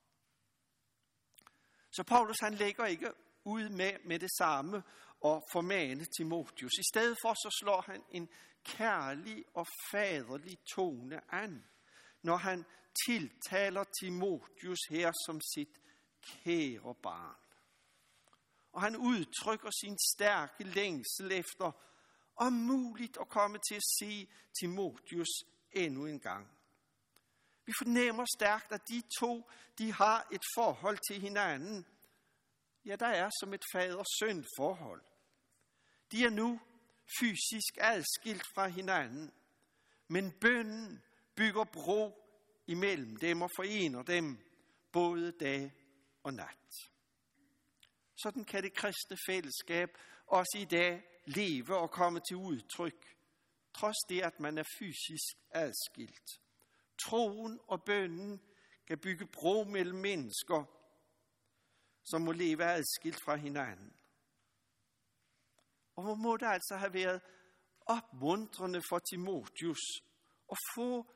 Så 1.91 2.03
Paulus 2.03 2.37
han 2.41 2.55
lægger 2.55 2.87
ikke 2.87 3.13
ud 3.45 3.69
med, 3.69 3.93
med 4.05 4.19
det 4.19 4.31
samme 4.39 4.83
og 5.21 5.45
formane 5.53 6.05
Timotius. 6.05 6.73
I 6.79 6.83
stedet 6.93 7.17
for 7.23 7.35
så 7.35 7.57
slår 7.63 7.81
han 7.81 8.03
en 8.11 8.29
kærlig 8.65 9.45
og 9.55 9.67
faderlig 9.91 10.59
tone 10.75 11.35
an, 11.35 11.65
når 12.23 12.37
han 12.37 12.65
tiltaler 13.07 13.85
Timotius 14.01 14.79
her 14.91 15.13
som 15.27 15.41
sit 15.55 15.79
kære 16.23 16.95
barn. 17.03 17.37
Og 18.73 18.83
han 18.83 18.97
udtrykker 18.97 19.71
sin 19.71 19.99
stærke 20.15 20.65
længsel 20.65 21.33
efter 21.33 21.73
om 22.37 22.53
muligt 22.53 23.17
at 23.21 23.29
komme 23.29 23.59
til 23.69 23.75
at 23.75 23.89
se 23.99 24.29
Timotius 24.61 25.29
endnu 25.73 26.07
en 26.07 26.21
gang. 26.21 26.51
Vi 27.67 27.73
fornemmer 27.79 28.25
stærkt, 28.37 28.73
at 28.73 28.89
de 28.89 29.03
to 29.21 29.51
de 29.79 29.93
har 29.93 30.29
et 30.33 30.43
forhold 30.57 30.99
til 31.09 31.21
hinanden. 31.21 31.87
Ja, 32.87 32.97
der 32.97 33.07
er 33.07 33.31
som 33.41 33.55
et 33.55 33.65
fader-søn 33.73 34.47
forhold. 34.59 35.03
De 36.13 36.25
er 36.25 36.31
nu 36.31 36.61
fysisk 37.21 37.79
adskilt 37.81 38.47
fra 38.55 38.69
hinanden, 38.69 39.33
men 40.09 40.33
bønnen 40.41 41.03
bygger 41.35 41.65
bro 41.65 42.23
imellem 42.67 43.17
dem 43.17 43.43
og 43.43 43.51
forener 43.57 44.03
dem 44.03 44.39
både 44.93 45.33
dag 45.33 45.73
og 46.23 46.35
nat. 46.35 46.73
Sådan 48.17 48.45
kan 48.45 48.63
det 48.63 48.75
kristne 48.75 49.17
fællesskab 49.27 49.89
også 50.27 50.59
i 50.59 50.65
dag 50.65 51.03
leve 51.25 51.77
og 51.77 51.91
komme 51.91 52.21
til 52.29 52.37
udtryk, 52.37 53.17
trods 53.75 53.97
det, 54.09 54.23
at 54.23 54.41
man 54.41 54.59
er 54.59 54.65
fysisk 54.79 55.37
adskilt. 55.51 56.41
Troen 56.99 57.61
og 57.67 57.85
bønnen 57.85 58.41
kan 58.87 58.99
bygge 58.99 59.27
bro 59.27 59.65
mellem 59.65 59.99
mennesker, 59.99 60.76
som 62.11 62.23
må 62.23 62.33
leve 62.33 62.65
adskilt 62.65 63.21
fra 63.25 63.37
hinanden. 63.37 63.97
Og 65.97 66.03
hvor 66.05 66.15
må 66.15 66.37
det 66.37 66.47
altså 66.47 66.77
have 66.77 66.95
været 66.95 67.21
opmuntrende 67.87 68.83
for 68.89 68.99
Timotius 68.99 69.85
at 70.53 70.59
få 70.75 71.07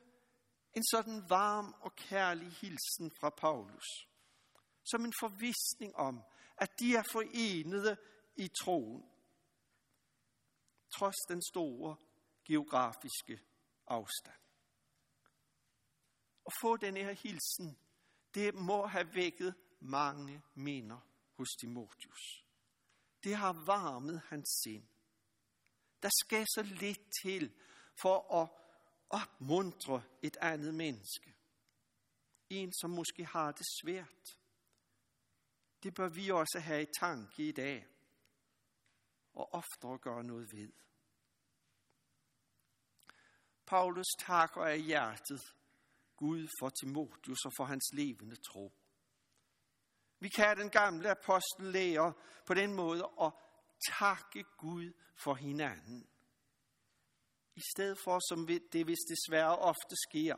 en 0.75 0.83
sådan 0.91 1.29
varm 1.29 1.75
og 1.81 1.95
kærlig 1.95 2.51
hilsen 2.51 3.11
fra 3.19 3.29
Paulus. 3.29 3.87
Som 4.83 5.05
en 5.05 5.13
forvisning 5.19 5.95
om, 5.95 6.23
at 6.57 6.69
de 6.79 6.95
er 6.95 7.03
forenede 7.11 7.97
i 8.35 8.47
troen. 8.47 9.07
trods 10.97 11.15
den 11.27 11.41
store 11.51 11.95
geografiske 12.45 13.39
afstand. 13.87 14.41
At 16.45 16.53
få 16.61 16.77
den 16.77 16.97
her 16.97 17.11
hilsen, 17.11 17.77
det 18.33 18.55
må 18.55 18.85
have 18.85 19.15
vækket 19.15 19.55
mange 19.81 20.43
minder 20.53 20.99
hos 21.37 21.49
Timotius. 21.59 22.45
Det 23.23 23.35
har 23.35 23.53
varmet 23.65 24.21
hans 24.25 24.61
sind. 24.63 24.87
Der 26.01 26.09
skal 26.21 26.45
så 26.45 26.63
lidt 26.63 27.01
til 27.23 27.53
for 28.01 28.41
at 28.41 28.49
opmuntre 29.09 30.03
et 30.21 30.37
andet 30.41 30.73
menneske. 30.73 31.35
En, 32.49 32.73
som 32.73 32.89
måske 32.89 33.25
har 33.25 33.51
det 33.51 33.65
svært. 33.81 34.39
Det 35.83 35.93
bør 35.93 36.09
vi 36.09 36.31
også 36.31 36.59
have 36.59 36.83
i 36.83 36.91
tanke 36.99 37.47
i 37.47 37.51
dag, 37.51 37.87
og 39.33 39.53
oftere 39.53 39.97
gøre 39.97 40.23
noget 40.23 40.51
ved. 40.51 40.71
Paulus 43.65 44.07
takker 44.19 44.61
af 44.61 44.81
hjertet 44.81 45.55
Gud 46.15 46.47
for 46.59 46.69
Timotius 46.69 47.45
og 47.45 47.51
for 47.57 47.65
hans 47.65 47.89
levende 47.93 48.35
tro. 48.35 48.80
Vi 50.21 50.29
kan 50.29 50.57
den 50.57 50.69
gamle 50.69 51.11
apostel 51.11 51.65
lære 51.65 52.13
på 52.45 52.53
den 52.53 52.73
måde 52.73 53.09
at 53.21 53.31
takke 53.99 54.43
Gud 54.57 54.93
for 55.15 55.33
hinanden. 55.33 56.07
I 57.55 57.61
stedet 57.73 57.97
for, 58.03 58.19
som 58.29 58.47
det 58.47 58.87
vist 58.87 59.09
desværre 59.09 59.57
ofte 59.57 59.95
sker, 60.09 60.35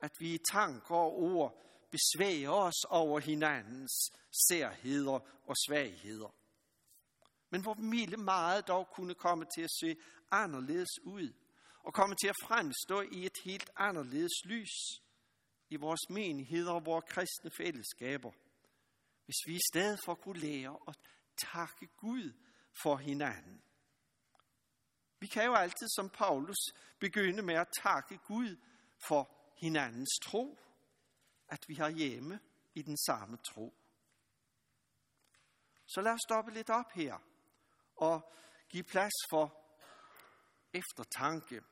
at 0.00 0.12
vi 0.18 0.34
i 0.34 0.38
tanker 0.52 0.94
og 0.94 1.22
ord 1.22 1.62
besvæger 1.90 2.50
os 2.50 2.84
over 2.88 3.20
hinandens 3.20 4.12
særheder 4.48 5.20
og 5.46 5.56
svagheder. 5.66 6.34
Men 7.50 7.62
hvor 7.62 7.74
milde 7.74 8.16
meget 8.16 8.68
dog 8.68 8.88
kunne 8.88 9.14
komme 9.14 9.44
til 9.54 9.62
at 9.62 9.70
se 9.80 9.96
anderledes 10.30 11.04
ud, 11.04 11.32
og 11.82 11.94
komme 11.94 12.14
til 12.14 12.28
at 12.28 12.36
fremstå 12.42 13.00
i 13.00 13.26
et 13.26 13.38
helt 13.44 13.70
anderledes 13.76 14.44
lys 14.44 15.02
i 15.70 15.76
vores 15.76 16.10
menigheder 16.10 16.72
og 16.72 16.86
vores 16.86 17.04
kristne 17.08 17.50
fællesskaber, 17.50 18.32
hvis 19.24 19.36
vi 19.46 19.54
i 19.54 19.66
stedet 19.72 20.00
for 20.04 20.14
kunne 20.14 20.40
lære 20.40 20.78
at 20.88 20.96
takke 21.52 21.86
Gud 21.86 22.32
for 22.82 22.96
hinanden. 22.96 23.62
Vi 25.18 25.26
kan 25.26 25.44
jo 25.44 25.54
altid 25.54 25.88
som 25.96 26.10
Paulus 26.10 26.58
begynde 26.98 27.42
med 27.42 27.54
at 27.54 27.68
takke 27.82 28.18
Gud 28.18 28.56
for 29.06 29.30
hinandens 29.56 30.10
tro, 30.22 30.58
at 31.48 31.68
vi 31.68 31.74
har 31.74 31.88
hjemme 31.88 32.40
i 32.74 32.82
den 32.82 32.96
samme 32.96 33.36
tro. 33.36 33.74
Så 35.86 36.00
lad 36.00 36.12
os 36.12 36.20
stoppe 36.28 36.50
lidt 36.52 36.70
op 36.70 36.92
her 36.92 37.18
og 37.96 38.32
give 38.68 38.84
plads 38.84 39.12
for 39.30 39.62
eftertanke. 40.72 41.62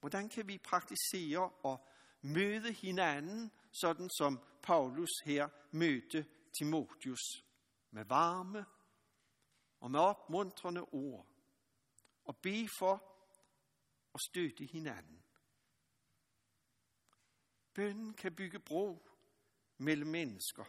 Hvordan 0.00 0.28
kan 0.28 0.48
vi 0.48 0.58
praktisere 0.58 1.50
og 1.62 1.88
møde 2.22 2.72
hinanden, 2.72 3.52
sådan 3.72 4.10
som 4.18 4.40
Paulus 4.62 5.10
her 5.24 5.48
mødte 5.70 6.26
Timotius, 6.58 7.44
med 7.90 8.04
varme 8.04 8.66
og 9.80 9.90
med 9.90 10.00
opmuntrende 10.00 10.80
ord, 10.80 11.26
og 12.24 12.36
bede 12.36 12.68
for 12.78 12.94
at 14.14 14.20
støtte 14.20 14.66
hinanden. 14.66 15.24
Bønnen 17.74 18.14
kan 18.14 18.36
bygge 18.36 18.58
bro 18.60 19.08
mellem 19.78 20.10
mennesker. 20.10 20.64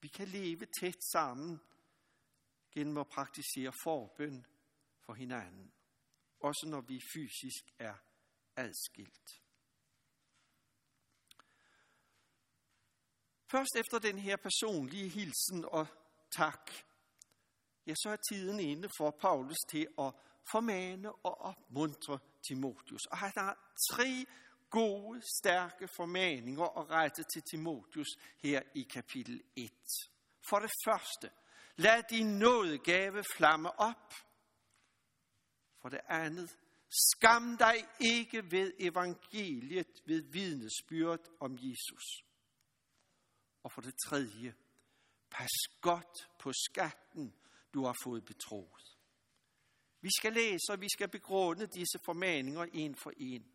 Vi 0.00 0.08
kan 0.08 0.28
leve 0.28 0.66
tæt 0.80 1.04
sammen 1.12 1.60
gennem 2.70 2.98
at 2.98 3.08
praktisere 3.08 3.72
forbøn 3.82 4.46
for 5.00 5.14
hinanden, 5.14 5.72
også 6.40 6.68
når 6.68 6.80
vi 6.80 7.00
fysisk 7.14 7.64
er 7.78 7.94
adskilt. 8.56 9.42
Først 13.52 13.76
efter 13.76 13.98
den 13.98 14.18
her 14.18 14.36
personlige 14.36 15.08
hilsen 15.08 15.64
og 15.64 15.86
tak, 16.30 16.70
ja, 17.86 17.94
så 17.94 18.08
er 18.10 18.16
tiden 18.30 18.60
inde 18.60 18.88
for 18.98 19.10
Paulus 19.10 19.56
til 19.70 19.88
at 19.98 20.12
formane 20.50 21.12
og 21.12 21.40
opmuntre 21.40 22.18
Timotius. 22.48 23.06
Og 23.06 23.18
han 23.18 23.32
har 23.36 23.74
tre 23.92 24.26
gode, 24.70 25.22
stærke 25.40 25.88
formaninger 25.96 26.78
at 26.78 26.90
rette 26.90 27.24
til 27.32 27.42
Timotius 27.42 28.08
her 28.42 28.62
i 28.74 28.82
kapitel 28.82 29.42
1. 29.56 29.70
For 30.48 30.58
det 30.58 30.70
første, 30.84 31.30
lad 31.76 32.02
din 32.10 32.38
nådegave 32.38 33.24
flamme 33.36 33.80
op. 33.80 34.14
For 35.82 35.88
det 35.88 36.00
andet, 36.08 36.56
skam 37.10 37.56
dig 37.56 37.76
ikke 38.00 38.50
ved 38.50 38.72
evangeliet 38.78 40.02
ved 40.06 40.22
vidnesbyrd 40.22 41.28
om 41.40 41.58
Jesus. 41.60 42.31
Og 43.62 43.72
for 43.72 43.80
det 43.80 43.94
tredje, 44.06 44.54
pas 45.30 45.50
godt 45.80 46.28
på 46.38 46.52
skatten, 46.52 47.34
du 47.74 47.84
har 47.84 47.96
fået 48.04 48.24
betroet. 48.24 48.98
Vi 50.00 50.10
skal 50.18 50.32
læse, 50.32 50.66
og 50.70 50.80
vi 50.80 50.88
skal 50.92 51.08
begrunde 51.08 51.66
disse 51.66 51.98
formaninger 52.04 52.66
en 52.72 52.96
for 52.96 53.12
en. 53.16 53.52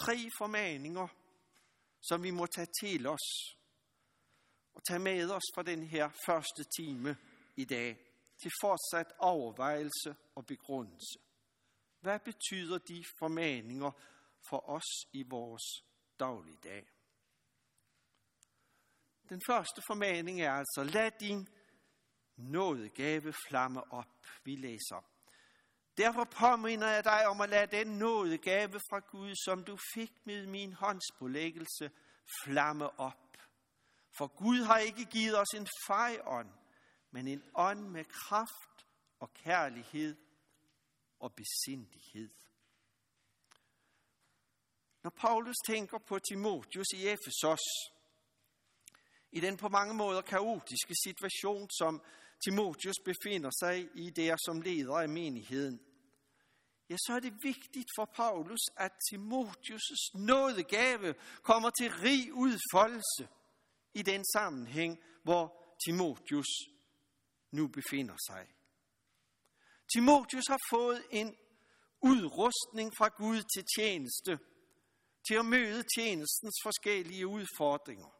Tre 0.00 0.16
formaninger, 0.38 1.08
som 2.00 2.22
vi 2.22 2.30
må 2.30 2.46
tage 2.46 2.68
til 2.80 3.06
os 3.06 3.56
og 4.74 4.84
tage 4.84 4.98
med 4.98 5.30
os 5.30 5.42
fra 5.54 5.62
den 5.62 5.86
her 5.86 6.10
første 6.26 6.64
time 6.78 7.16
i 7.56 7.64
dag 7.64 7.98
til 8.42 8.50
fortsat 8.60 9.12
overvejelse 9.18 10.16
og 10.34 10.46
begrundelse. 10.46 11.18
Hvad 12.00 12.18
betyder 12.20 12.78
de 12.78 13.04
formaninger 13.18 13.90
for 14.48 14.70
os 14.70 15.06
i 15.12 15.22
vores 15.22 15.84
dagligdag? 16.20 16.86
Den 19.30 19.42
første 19.46 19.82
formaning 19.86 20.40
er 20.40 20.52
altså, 20.52 20.84
lad 20.84 21.10
din 21.20 21.48
nådegave 22.36 23.34
flamme 23.48 23.92
op. 23.92 24.26
Vi 24.44 24.56
læser. 24.56 25.04
Derfor 25.96 26.24
påminner 26.24 26.88
jeg 26.88 27.04
dig 27.04 27.26
om 27.26 27.40
at 27.40 27.48
lade 27.48 27.76
den 27.76 27.86
nådegave 27.98 28.80
fra 28.90 28.98
Gud, 28.98 29.34
som 29.44 29.64
du 29.64 29.78
fik 29.94 30.12
med 30.24 30.46
min 30.46 30.72
håndspålæggelse, 30.72 31.90
flamme 32.44 33.00
op. 33.00 33.36
For 34.18 34.26
Gud 34.26 34.62
har 34.62 34.78
ikke 34.78 35.04
givet 35.04 35.38
os 35.38 35.54
en 35.54 35.68
fejånd, 35.86 36.50
men 37.10 37.28
en 37.28 37.42
ånd 37.54 37.88
med 37.88 38.04
kraft 38.04 38.86
og 39.20 39.34
kærlighed 39.34 40.16
og 41.20 41.34
besindighed. 41.34 42.30
Når 45.02 45.10
Paulus 45.10 45.56
tænker 45.66 45.98
på 45.98 46.18
Timotius 46.18 46.86
i 46.94 47.08
Efesos, 47.08 47.60
i 49.32 49.40
den 49.40 49.56
på 49.56 49.68
mange 49.68 49.94
måder 49.94 50.20
kaotiske 50.20 50.94
situation, 51.04 51.70
som 51.70 52.02
Timotius 52.44 52.96
befinder 53.04 53.50
sig 53.60 53.88
i 53.94 54.10
der 54.10 54.36
som 54.36 54.60
leder 54.60 54.94
af 54.94 55.08
menigheden, 55.08 55.80
ja, 56.90 56.96
så 56.96 57.12
er 57.12 57.20
det 57.20 57.34
vigtigt 57.42 57.88
for 57.96 58.04
Paulus, 58.04 58.60
at 58.76 58.92
Timotius' 58.92 60.18
nådegave 60.18 61.14
kommer 61.42 61.70
til 61.70 61.92
rig 61.92 62.32
udfoldelse 62.32 63.28
i 63.94 64.02
den 64.02 64.24
sammenhæng, 64.24 64.98
hvor 65.22 65.76
Timotius 65.86 66.46
nu 67.50 67.68
befinder 67.68 68.16
sig. 68.26 68.46
Timotius 69.94 70.46
har 70.48 70.60
fået 70.70 71.02
en 71.10 71.36
udrustning 72.02 72.92
fra 72.98 73.08
Gud 73.08 73.42
til 73.54 73.64
tjeneste, 73.76 74.38
til 75.28 75.34
at 75.34 75.44
møde 75.44 75.84
tjenestens 75.96 76.54
forskellige 76.62 77.26
udfordringer. 77.26 78.19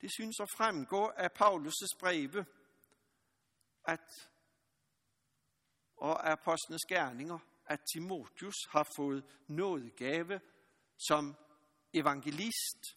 Det 0.00 0.12
synes 0.12 0.40
at 0.40 0.50
fremgå 0.56 1.06
af 1.06 1.30
Paulus' 1.42 1.98
breve, 2.00 2.46
at, 3.84 4.30
og 5.96 6.26
af 6.28 6.32
apostlenes 6.32 6.84
gerninger, 6.88 7.38
at 7.66 7.80
Timotius 7.92 8.56
har 8.70 8.88
fået 8.96 9.24
nådegave 9.48 10.40
som 10.98 11.34
evangelist 11.92 12.96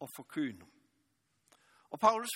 og 0.00 0.08
forkøner. 0.16 0.66
Og 1.90 2.00
Paulus 2.00 2.30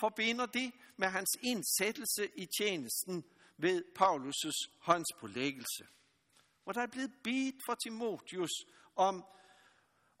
forbinder 0.00 0.46
det 0.46 0.72
med 0.96 1.08
hans 1.08 1.30
indsættelse 1.42 2.30
i 2.36 2.46
tjenesten 2.46 3.24
ved 3.56 3.84
Paulus' 3.98 4.78
håndspålæggelse. 4.80 5.86
Hvor 6.62 6.72
der 6.72 6.82
er 6.82 6.86
blevet 6.86 7.12
bedt 7.24 7.56
for 7.66 7.74
Timotius 7.74 8.50
om 8.96 9.24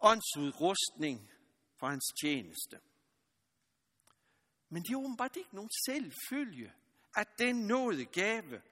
åndsudrustning 0.00 1.30
for 1.78 1.86
hans 1.86 2.12
tjeneste. 2.22 2.80
Men 4.74 4.82
det 4.82 4.92
er 4.92 4.96
åbenbart 4.96 5.36
ikke 5.36 5.54
nogen 5.54 5.70
selvfølge, 5.86 6.72
at 7.16 7.28
den 7.38 7.56
nåde 7.56 8.04
gave, 8.04 8.62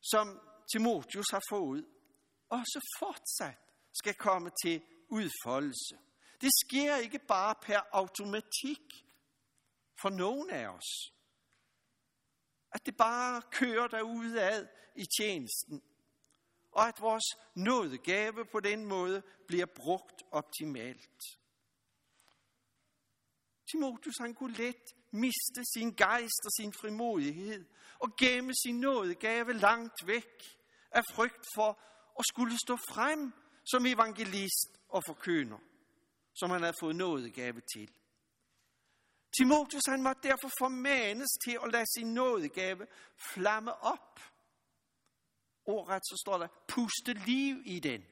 som 0.00 0.40
Timotius 0.72 1.26
har 1.30 1.42
fået, 1.50 1.86
også 2.48 2.96
fortsat 2.98 3.58
skal 3.92 4.14
komme 4.14 4.50
til 4.64 4.82
udfoldelse. 5.08 5.98
Det 6.40 6.50
sker 6.64 6.96
ikke 6.96 7.18
bare 7.18 7.54
per 7.62 7.80
automatik 7.92 9.06
for 10.00 10.10
nogen 10.10 10.50
af 10.50 10.68
os, 10.68 11.12
At 12.70 12.86
det 12.86 12.96
bare 12.96 13.42
kører 13.50 13.86
derudad 13.86 14.68
i 14.96 15.06
tjenesten. 15.18 15.82
Og 16.72 16.88
at 16.88 17.00
vores 17.00 17.24
nådegave 17.54 18.44
på 18.44 18.60
den 18.60 18.84
måde 18.84 19.22
bliver 19.46 19.66
brugt 19.66 20.22
optimalt. 20.30 21.22
Timotheus 23.70 24.18
han 24.20 24.34
kunne 24.34 24.56
let 24.56 24.94
miste 25.14 25.64
sin 25.74 25.94
gejst 25.94 26.42
og 26.44 26.52
sin 26.52 26.72
frimodighed 26.80 27.64
og 27.98 28.16
gemme 28.16 28.52
sin 28.64 28.80
nådegave 28.80 29.52
langt 29.52 30.06
væk 30.06 30.58
af 30.90 31.02
frygt 31.14 31.46
for 31.54 31.80
at 32.18 32.24
skulle 32.26 32.58
stå 32.66 32.76
frem 32.76 33.32
som 33.64 33.86
evangelist 33.86 34.70
og 34.88 35.02
forkøner, 35.06 35.58
som 36.34 36.50
han 36.50 36.60
havde 36.60 36.76
fået 36.80 36.96
nådegave 36.96 37.60
til. 37.74 37.90
Timotheus 39.38 39.86
han 39.88 40.02
måtte 40.02 40.28
derfor 40.28 40.50
formanes 40.58 41.28
til 41.44 41.58
at 41.64 41.72
lade 41.72 41.86
sin 41.96 42.14
nådegave 42.14 42.86
flamme 43.34 43.74
op. 43.74 44.20
Ordret 45.64 46.02
så 46.04 46.22
står 46.26 46.38
der, 46.38 46.48
puste 46.68 47.12
liv 47.12 47.62
i 47.64 47.80
den. 47.80 48.04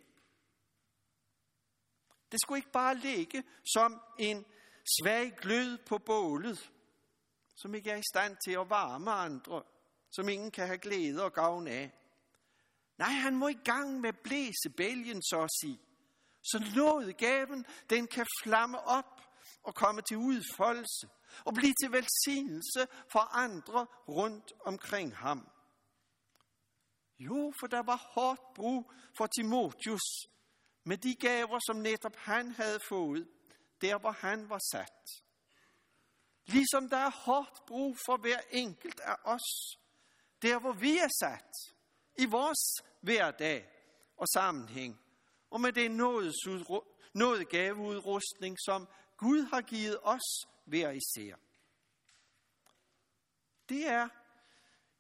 Det 2.33 2.41
skulle 2.41 2.59
ikke 2.59 2.71
bare 2.71 2.95
ligge 2.95 3.45
som 3.75 4.01
en 4.19 4.45
svag 5.01 5.33
glød 5.37 5.79
på 5.79 5.99
bålet, 5.99 6.73
som 7.55 7.75
ikke 7.75 7.91
er 7.91 7.97
i 7.97 8.03
stand 8.13 8.37
til 8.45 8.53
at 8.53 8.71
varme 8.71 9.11
andre, 9.11 9.63
som 10.11 10.29
ingen 10.29 10.51
kan 10.51 10.67
have 10.67 10.79
glæde 10.79 11.25
og 11.25 11.33
gavn 11.33 11.67
af. 11.67 11.93
Nej, 12.99 13.11
han 13.11 13.37
må 13.37 13.49
i 13.49 13.61
gang 13.65 14.01
med 14.01 14.13
blæsebælgen, 14.13 15.23
så 15.23 15.41
at 15.43 15.51
sige. 15.61 15.81
Så 16.43 16.73
nådegaven, 16.77 17.67
den 17.91 18.07
kan 18.07 18.27
flamme 18.43 18.81
op 18.81 19.21
og 19.63 19.75
komme 19.75 20.03
til 20.03 20.17
udfoldelse 20.17 21.09
og 21.45 21.55
blive 21.55 21.75
til 21.83 21.93
velsignelse 21.93 22.87
for 23.13 23.35
andre 23.35 23.87
rundt 24.09 24.53
omkring 24.65 25.17
ham. 25.17 25.49
Jo, 27.19 27.53
for 27.61 27.67
der 27.67 27.83
var 27.83 27.97
hårdt 27.97 28.55
brug 28.55 28.93
for 29.17 29.27
Timotius 29.27 30.27
med 30.85 30.99
de 30.99 31.15
gaver, 31.15 31.59
som 31.67 31.77
netop 31.77 32.17
han 32.17 32.51
havde 32.51 32.81
fået, 32.89 33.29
der 33.81 33.99
hvor 33.99 34.11
han 34.11 34.49
var 34.49 34.61
sat. 34.73 35.23
Ligesom 36.47 36.89
der 36.89 36.97
er 36.97 37.11
hårdt 37.11 37.67
brug 37.67 37.97
for 38.07 38.17
hver 38.17 38.41
enkelt 38.51 39.01
af 39.01 39.17
os, 39.25 39.79
der 40.43 40.59
hvor 40.59 40.73
vi 40.73 40.99
er 40.99 41.09
sat, 41.21 41.77
i 42.19 42.27
vores 42.27 42.83
hverdag 43.01 43.69
og 44.17 44.29
sammenhæng, 44.29 45.01
og 45.51 45.61
med 45.61 45.73
den 45.73 45.91
nådegaveudrustning, 47.15 48.57
som 48.65 48.89
Gud 49.17 49.43
har 49.43 49.61
givet 49.61 49.99
os 50.03 50.47
hver 50.65 50.91
især. 50.91 51.37
Det 53.69 53.87
er 53.87 54.09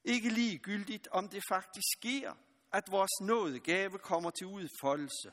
ikke 0.04 0.28
ligegyldigt, 0.28 1.08
om 1.08 1.28
det 1.28 1.42
faktisk 1.48 1.86
sker, 1.98 2.34
at 2.72 2.90
vores 2.90 3.20
nådegave 3.20 3.98
kommer 3.98 4.30
til 4.30 4.46
udfoldelse. 4.46 5.32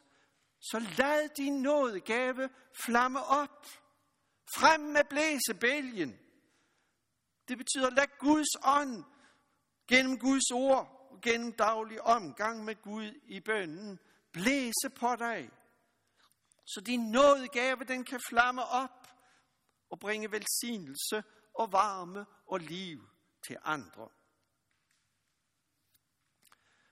Så 0.60 0.80
lad 0.98 1.30
din 1.38 1.62
nådegave 1.62 2.50
flamme 2.86 3.24
op. 3.24 3.67
Frem 4.56 4.82
med 4.82 5.04
blæsebælgen. 5.10 6.20
Det 7.48 7.58
betyder, 7.58 7.90
lad 7.90 8.08
Guds 8.20 8.56
ånd 8.64 9.04
gennem 9.88 10.20
Guds 10.20 10.52
ord 10.52 11.08
og 11.12 11.22
gennem 11.22 11.54
daglig 11.54 12.02
omgang 12.02 12.66
med 12.66 12.76
Gud 12.82 13.14
i 13.24 13.40
bønnen 13.40 14.00
blæse 14.32 14.90
på 14.96 15.16
dig. 15.16 15.50
Så 16.66 16.82
din 16.82 17.12
nådegave, 17.12 17.84
den 17.84 18.06
kan 18.06 18.20
flamme 18.30 18.66
op 18.66 19.08
og 19.90 20.00
bringe 20.00 20.32
velsignelse 20.32 21.24
og 21.54 21.72
varme 21.72 22.26
og 22.46 22.60
liv 22.60 23.10
til 23.48 23.58
andre. 23.64 24.10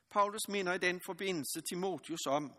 Paulus 0.10 0.48
minder 0.48 0.74
i 0.74 0.78
den 0.78 1.02
forbindelse 1.06 1.62
Timotius 1.62 2.26
om, 2.26 2.54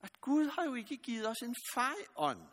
at 0.00 0.20
Gud 0.20 0.46
har 0.46 0.64
jo 0.64 0.74
ikke 0.74 0.96
givet 0.96 1.28
os 1.28 1.42
en 1.42 1.56
fejånd, 1.74 2.48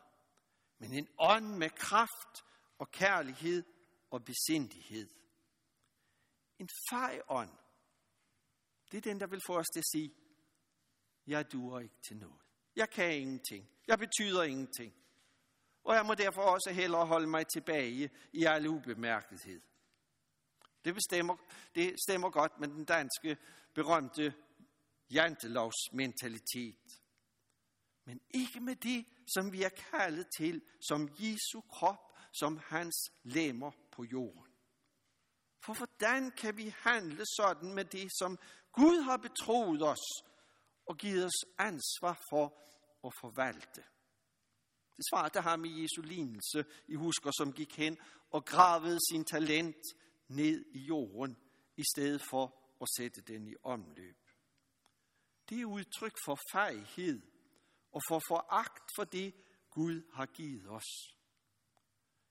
men 0.78 0.94
en 0.94 1.08
ånd 1.18 1.48
med 1.58 1.70
kraft 1.70 2.46
og 2.78 2.92
kærlighed 2.92 3.64
og 4.10 4.26
besindighed. 4.26 5.10
En 6.60 6.70
fejånd, 6.90 7.52
det 8.92 8.98
er 8.98 9.02
den, 9.02 9.20
der 9.20 9.28
vil 9.28 9.42
få 9.48 9.58
os 9.58 9.68
til 9.74 9.80
at 9.80 9.90
sige, 9.92 10.14
jeg 11.28 11.52
duer 11.52 11.80
ikke 11.80 12.02
til 12.08 12.18
noget. 12.18 12.42
Jeg 12.76 12.90
kan 12.90 13.20
ingenting. 13.20 13.70
Jeg 13.88 14.00
betyder 14.00 14.44
ingenting. 14.44 14.94
Og 15.84 15.96
jeg 15.96 16.06
må 16.06 16.14
derfor 16.14 16.42
også 16.42 16.72
hellere 16.72 17.06
holde 17.06 17.28
mig 17.28 17.48
tilbage 17.48 18.10
i 18.34 18.46
al 18.46 18.68
ubemærkethed. 18.68 19.62
Det, 20.86 20.94
bestemmer, 20.94 21.38
det 21.76 21.96
stemmer 22.08 22.30
godt 22.30 22.60
med 22.60 22.68
den 22.68 22.86
danske 22.86 23.38
berømte 23.74 24.34
jantelovsmentalitet. 25.12 25.94
mentalitet. 25.94 27.05
Men 28.06 28.22
ikke 28.30 28.60
med 28.60 28.76
det, 28.76 29.06
som 29.34 29.52
vi 29.52 29.64
er 29.64 29.70
kaldet 29.70 30.28
til 30.38 30.62
som 30.88 31.10
Jesu 31.20 31.62
krop, 31.62 32.18
som 32.32 32.58
hans 32.58 32.96
lemmer 33.24 33.72
på 33.92 34.04
jorden. 34.04 34.56
For 35.66 35.74
hvordan 35.74 36.32
kan 36.32 36.58
vi 36.58 36.74
handle 36.78 37.26
sådan 37.26 37.74
med 37.74 37.86
det, 37.86 38.12
som 38.20 38.40
Gud 38.72 39.02
har 39.02 39.18
betroet 39.18 39.84
os 39.84 40.24
og 40.86 40.98
givet 40.98 41.26
os 41.26 41.46
ansvar 41.58 42.22
for 42.30 42.46
at 43.08 43.14
forvalte? 43.22 43.84
Det 44.98 45.06
svarte 45.12 45.42
ham 45.42 45.66
i 45.66 45.82
Jesu 45.82 46.02
lignelse, 46.02 46.66
I 46.88 46.96
husker, 46.96 47.32
som 47.38 47.54
gik 47.54 47.78
hen 47.78 47.98
og 48.32 48.46
gravede 48.46 49.00
sin 49.12 49.26
talent 49.26 49.84
ned 50.28 50.66
i 50.72 50.80
jorden, 50.80 51.38
i 51.78 51.84
stedet 51.96 52.22
for 52.30 52.56
at 52.82 52.88
sætte 52.98 53.22
den 53.22 53.48
i 53.48 53.56
omløb. 53.64 54.18
Det 55.50 55.62
er 55.62 55.66
udtryk 55.66 56.14
for 56.26 56.40
fejhed 56.52 57.22
og 57.96 58.02
får 58.10 58.22
foragt 58.28 58.90
for 58.96 59.04
det, 59.04 59.34
Gud 59.72 60.02
har 60.14 60.26
givet 60.26 60.70
os. 60.70 60.92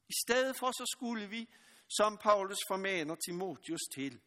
I 0.09 0.14
stedet 0.27 0.57
for 0.61 0.70
så 0.70 0.87
skulle 0.96 1.27
vi, 1.27 1.48
som 1.88 2.18
Paulus 2.18 2.59
formaner 2.68 3.14
Timotius 3.14 3.81
til, 3.94 4.20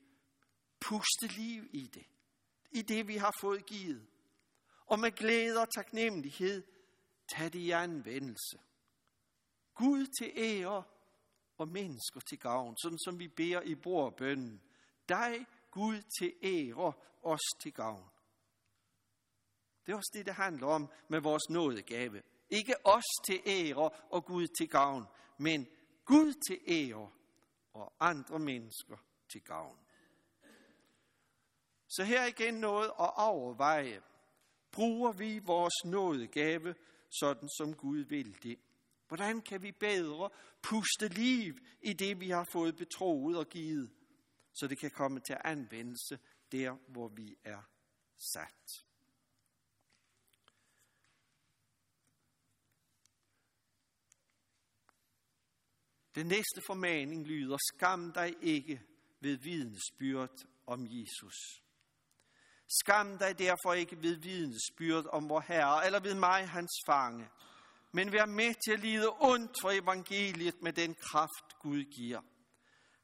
puste 0.79 1.27
liv 1.27 1.69
i 1.73 1.87
det, 1.87 2.05
i 2.71 2.81
det 2.81 3.07
vi 3.07 3.17
har 3.17 3.33
fået 3.41 3.65
givet, 3.65 4.07
og 4.85 4.99
med 4.99 5.11
glæde 5.11 5.61
og 5.61 5.69
taknemmelighed 5.69 6.63
tage 7.35 7.49
det 7.49 7.59
i 7.59 7.71
anvendelse. 7.71 8.59
Gud 9.75 10.07
til 10.19 10.31
ære 10.35 10.83
og 11.57 11.67
mennesker 11.67 12.19
til 12.19 12.39
gavn, 12.39 12.77
sådan 12.77 12.99
som 12.99 13.19
vi 13.19 13.27
beder 13.27 13.61
i 13.61 13.75
bordbønnen. 13.75 14.61
Dig, 15.09 15.45
Gud, 15.71 16.01
til 16.19 16.33
ære, 16.43 16.93
os 17.23 17.41
til 17.61 17.73
gavn. 17.73 18.09
Det 19.87 19.93
er 19.93 19.97
også 19.97 20.11
det, 20.13 20.25
det 20.25 20.33
handler 20.33 20.67
om 20.67 20.89
med 21.07 21.21
vores 21.21 21.49
nådegave. 21.49 22.21
Ikke 22.49 22.85
os 22.85 23.03
til 23.25 23.41
ære 23.45 23.89
og 23.89 24.25
Gud 24.25 24.47
til 24.47 24.69
gavn, 24.69 25.05
men 25.37 25.67
Gud 26.05 26.33
til 26.47 26.59
ære 26.67 27.11
og 27.73 27.93
andre 27.99 28.39
mennesker 28.39 28.97
til 29.29 29.41
gavn. 29.41 29.77
Så 31.87 32.03
her 32.03 32.25
igen 32.25 32.53
noget 32.53 32.85
at 32.85 33.11
overveje. 33.17 34.01
Bruger 34.71 35.11
vi 35.11 35.39
vores 35.39 35.85
nådegave 35.85 36.75
sådan 37.09 37.49
som 37.57 37.73
Gud 37.73 37.99
vil 37.99 38.43
det. 38.43 38.59
Hvordan 39.07 39.41
kan 39.41 39.61
vi 39.61 39.71
bedre 39.71 40.29
puste 40.61 41.07
liv 41.07 41.53
i 41.81 41.93
det, 41.93 42.19
vi 42.19 42.29
har 42.29 42.47
fået 42.51 42.75
betroet 42.75 43.37
og 43.37 43.49
givet, 43.49 43.91
så 44.53 44.67
det 44.67 44.79
kan 44.79 44.91
komme 44.91 45.19
til 45.19 45.37
anvendelse 45.43 46.19
der, 46.51 46.77
hvor 46.87 47.07
vi 47.07 47.37
er 47.43 47.61
sat. 48.33 48.86
Den 56.17 56.27
næste 56.27 56.61
formaning 56.67 57.27
lyder, 57.27 57.57
skam 57.73 58.11
dig 58.11 58.35
ikke 58.41 58.81
ved 59.21 59.37
vidensbyrd 59.37 60.45
om 60.67 60.87
Jesus. 60.89 61.35
Skam 62.67 63.17
dig 63.17 63.39
derfor 63.39 63.73
ikke 63.73 64.01
ved 64.01 64.15
vidensbyrd 64.15 65.05
om 65.13 65.29
vor 65.29 65.39
Herre, 65.39 65.85
eller 65.85 65.99
ved 65.99 66.15
mig, 66.15 66.49
hans 66.49 66.71
fange, 66.87 67.29
men 67.91 68.11
vær 68.11 68.25
med 68.25 68.53
til 68.65 68.71
at 68.71 68.79
lide 68.79 69.09
ondt 69.19 69.51
for 69.61 69.69
evangeliet 69.69 70.61
med 70.61 70.73
den 70.73 70.95
kraft, 70.95 71.59
Gud 71.59 71.83
giver. 71.83 72.21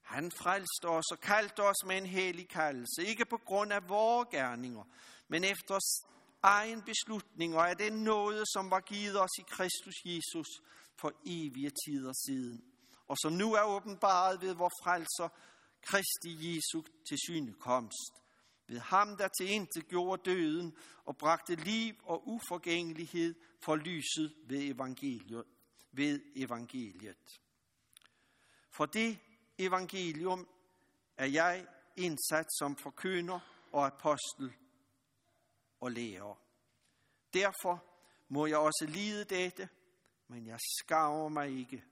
Han 0.01 0.31
frelste 0.31 0.85
os 0.85 1.11
og 1.11 1.19
kaldte 1.19 1.59
os 1.59 1.85
med 1.85 1.97
en 1.97 2.05
helig 2.05 2.49
kaldelse, 2.49 3.05
ikke 3.05 3.25
på 3.25 3.37
grund 3.37 3.73
af 3.73 3.89
vores 3.89 4.27
gerninger, 4.31 4.83
men 5.27 5.43
efter 5.43 5.79
egen 6.43 6.81
beslutning 6.81 7.55
og 7.55 7.69
af 7.69 7.77
den 7.77 7.93
nåde, 7.93 8.43
som 8.45 8.71
var 8.71 8.79
givet 8.79 9.21
os 9.21 9.37
i 9.39 9.43
Kristus 9.49 9.95
Jesus 10.05 10.47
for 10.95 11.11
evige 11.25 11.71
tider 11.85 12.13
siden, 12.25 12.72
og 13.07 13.17
som 13.21 13.33
nu 13.33 13.53
er 13.53 13.63
åbenbaret 13.63 14.41
ved 14.41 14.53
vor 14.53 14.71
frelser, 14.83 15.29
Kristi 15.81 16.55
Jesu 16.55 16.81
til 17.07 17.17
synekomst 17.17 18.23
ved 18.67 18.79
ham, 18.79 19.17
der 19.17 19.27
til 19.27 19.49
intet 19.49 19.87
gjorde 19.87 20.31
døden 20.31 20.77
og 21.05 21.17
bragte 21.17 21.55
liv 21.55 21.93
og 22.03 22.27
uforgængelighed 22.27 23.35
for 23.63 23.75
lyset 23.75 24.35
ved 24.45 24.61
evangeliet. 24.61 25.43
Ved 25.91 26.21
evangeliet. 26.35 27.41
For 28.69 28.85
det 28.85 29.19
evangelium 29.57 30.47
er 31.17 31.25
jeg 31.25 31.67
indsat 31.97 32.45
som 32.59 32.75
forkynder 32.75 33.39
og 33.71 33.85
apostel 33.85 34.53
og 35.79 35.91
lærer. 35.91 36.41
Derfor 37.33 37.85
må 38.29 38.45
jeg 38.45 38.57
også 38.57 38.85
lide 38.87 39.23
dette, 39.23 39.69
men 40.27 40.47
jeg 40.47 40.59
skammer 40.79 41.29
mig 41.29 41.59
ikke, 41.59 41.83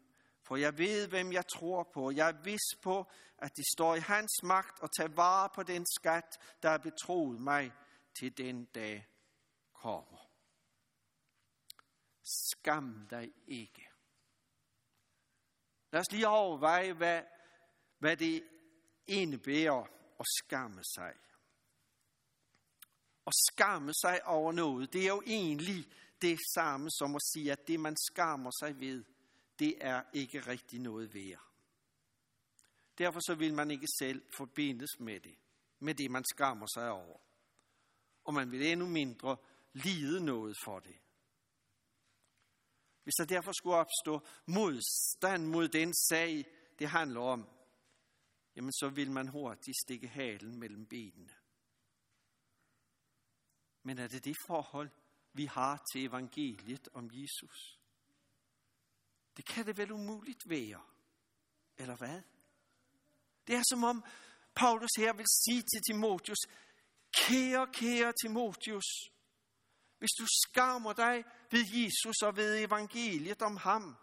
for 0.44 0.56
jeg 0.56 0.78
ved, 0.78 1.08
hvem 1.08 1.32
jeg 1.32 1.48
tror 1.48 1.84
på. 1.94 2.12
Jeg 2.12 2.30
er 2.30 2.44
vis 2.44 2.76
på, 2.84 3.12
at 3.38 3.56
det 3.56 3.66
står 3.74 3.96
i 3.96 4.00
hans 4.00 4.44
magt 4.44 4.84
at 4.84 4.90
tage 4.98 5.18
vare 5.18 5.50
på 5.56 5.64
den 5.64 5.86
skat, 6.00 6.38
der 6.64 6.70
er 6.70 6.78
betroet 6.78 7.42
mig 7.42 7.74
til 8.20 8.38
den 8.38 8.66
dag 8.66 9.08
kommer. 9.74 10.32
Skam 12.24 13.08
dig 13.10 13.34
ikke. 13.48 13.88
Lad 15.92 16.02
os 16.02 16.12
lige 16.12 16.28
overveje, 16.28 16.94
hvad, 16.94 17.22
hvad 17.98 18.18
det 18.18 18.44
indebærer 19.08 19.84
at 20.20 20.26
skamme 20.40 20.84
sig. 20.84 21.14
At 23.28 23.34
skamme 23.52 23.94
sig 23.94 24.26
over 24.26 24.52
noget, 24.52 24.94
det 24.94 25.02
er 25.02 25.08
jo 25.08 25.24
egentlig 25.26 25.86
det 26.22 26.40
samme 26.56 26.90
som 26.92 27.16
at 27.16 27.22
sige, 27.34 27.52
at 27.52 27.68
det 27.68 27.80
man 27.80 27.96
skammer 27.98 28.52
sig 28.60 28.80
ved, 28.80 29.04
det 29.62 29.76
er 29.82 30.04
ikke 30.14 30.40
rigtig 30.40 30.80
noget 30.80 31.14
værd. 31.14 31.46
Derfor 32.98 33.20
så 33.20 33.36
vil 33.36 33.54
man 33.54 33.72
ikke 33.72 33.88
selv 34.00 34.26
forbindes 34.38 35.00
med 35.00 35.20
det, 35.20 35.38
med 35.80 35.96
det 35.96 36.12
man 36.12 36.24
skammer 36.34 36.68
sig 36.74 36.90
over. 36.92 37.20
Og 38.24 38.34
man 38.34 38.52
vil 38.52 38.72
endnu 38.72 38.88
mindre 38.88 39.38
lide 39.74 40.26
noget 40.26 40.58
for 40.64 40.80
det. 40.80 40.96
Hvis 43.04 43.14
der 43.14 43.26
derfor 43.26 43.52
skulle 43.52 43.76
opstå 43.76 44.28
modstand 44.46 45.46
mod 45.46 45.68
den 45.68 45.94
sag, 45.94 46.46
det 46.80 46.90
handler 46.90 47.22
om, 47.22 47.50
jamen 48.56 48.74
så 48.74 48.90
vil 48.90 49.12
man 49.12 49.28
hurtigt 49.28 49.78
stikke 49.86 50.08
halen 50.08 50.60
mellem 50.60 50.86
benene. 50.86 51.34
Men 53.84 54.00
er 54.00 54.08
det 54.08 54.26
det 54.26 54.38
forhold, 54.48 54.90
vi 55.34 55.46
har 55.46 55.86
til 55.94 56.06
evangeliet 56.06 56.90
om 56.94 57.10
Jesus? 57.14 57.81
Det 59.38 59.46
kan 59.46 59.66
det 59.66 59.78
vel 59.78 59.92
umuligt 59.92 60.50
være. 60.50 60.82
Eller 61.78 61.96
hvad? 61.96 62.22
Det 63.48 63.56
er 63.56 63.64
som 63.70 63.84
om 63.84 64.04
Paulus 64.56 64.90
her 64.98 65.14
vil 65.14 65.26
sige 65.28 65.62
til 65.62 65.82
Timotius, 65.88 66.38
kære, 67.18 67.68
kære 67.74 68.14
Timotius, 68.24 68.86
hvis 69.98 70.10
du 70.20 70.26
skammer 70.48 70.94
dig 70.94 71.24
ved 71.52 71.66
Jesus 71.74 72.22
og 72.22 72.36
ved 72.36 72.64
evangeliet 72.64 73.42
om 73.42 73.58
ham, 73.58 73.96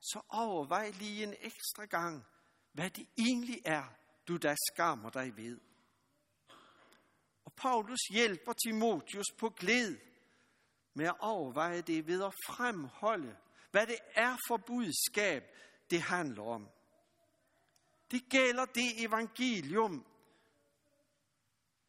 så 0.00 0.20
overvej 0.28 0.90
lige 0.90 1.22
en 1.22 1.34
ekstra 1.40 1.84
gang, 1.84 2.26
hvad 2.72 2.90
det 2.90 3.06
egentlig 3.18 3.62
er, 3.64 3.84
du 4.28 4.36
der 4.36 4.56
skammer 4.72 5.10
dig 5.10 5.36
ved. 5.36 5.60
Og 7.44 7.52
Paulus 7.52 8.00
hjælper 8.12 8.52
Timotius 8.52 9.26
på 9.38 9.48
glæd 9.48 9.96
med 10.94 11.06
at 11.06 11.16
overveje 11.20 11.80
det 11.80 12.06
ved 12.06 12.24
at 12.24 12.34
fremholde, 12.46 13.36
hvad 13.70 13.86
det 13.86 13.98
er 14.14 14.36
for 14.48 14.56
budskab, 14.56 15.42
det 15.90 16.02
handler 16.02 16.42
om. 16.42 16.68
Det 18.10 18.22
gælder 18.30 18.64
det 18.64 19.04
evangelium, 19.04 20.06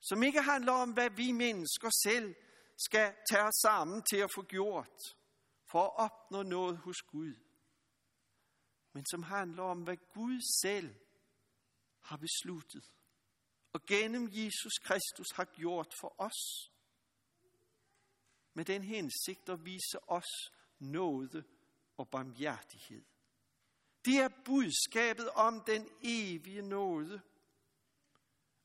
som 0.02 0.24
ikke 0.24 0.42
handler 0.42 0.72
om, 0.72 0.94
hvad 0.94 1.10
vi 1.10 1.32
mennesker 1.32 1.90
selv 2.04 2.36
skal 2.78 3.16
tage 3.30 3.44
os 3.44 3.62
sammen 3.62 4.04
til 4.04 4.18
at 4.18 4.30
få 4.36 4.42
gjort 4.44 5.00
for 5.72 5.84
at 5.84 5.92
opnå 5.96 6.44
noget 6.44 6.78
hos 6.78 7.02
Gud. 7.02 7.36
Men 8.94 9.06
som 9.06 9.24
handler 9.24 9.64
om, 9.64 9.84
hvad 9.84 9.98
Gud 10.14 10.42
selv 10.62 10.96
har 12.02 12.18
besluttet 12.18 12.84
og 13.74 13.86
gennem 13.86 14.30
Jesus 14.32 14.74
Kristus 14.84 15.32
har 15.36 15.46
gjort 15.46 15.94
for 16.02 16.16
os. 16.18 16.72
Med 18.54 18.66
den 18.66 18.84
hensigt 18.84 19.50
at 19.50 19.66
vise 19.66 20.10
os 20.10 20.52
nåde 20.80 21.44
og 22.02 22.10
barmhjertighed. 22.10 23.04
Det 24.06 24.16
er 24.16 24.30
budskabet 24.46 25.30
om 25.30 25.62
den 25.62 25.90
evige 26.04 26.62
nåde. 26.62 27.22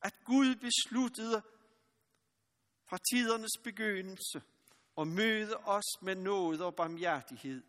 At 0.01 0.15
Gud 0.25 0.55
besluttede 0.55 1.41
fra 2.89 2.97
tidernes 3.11 3.57
begyndelse 3.63 4.41
at 4.97 5.07
møde 5.07 5.57
os 5.57 6.01
med 6.01 6.15
nåde 6.15 6.65
og 6.65 6.75
barmhjertighed 6.75 7.63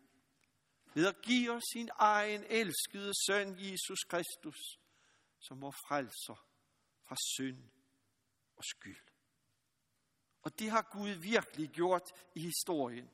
ved 0.93 1.07
at 1.07 1.21
give 1.21 1.51
os 1.51 1.63
sin 1.73 1.89
egen 1.95 2.43
elskede 2.43 3.13
søn 3.27 3.55
Jesus 3.59 3.99
Kristus, 4.09 4.79
som 5.39 5.61
vores 5.61 5.75
frelser 5.87 6.47
fra 7.07 7.15
synd 7.35 7.63
og 8.55 8.63
skyld. 8.63 9.07
Og 10.41 10.59
det 10.59 10.71
har 10.71 10.81
Gud 10.91 11.09
virkelig 11.09 11.69
gjort 11.69 12.11
i 12.35 12.39
historien 12.39 13.09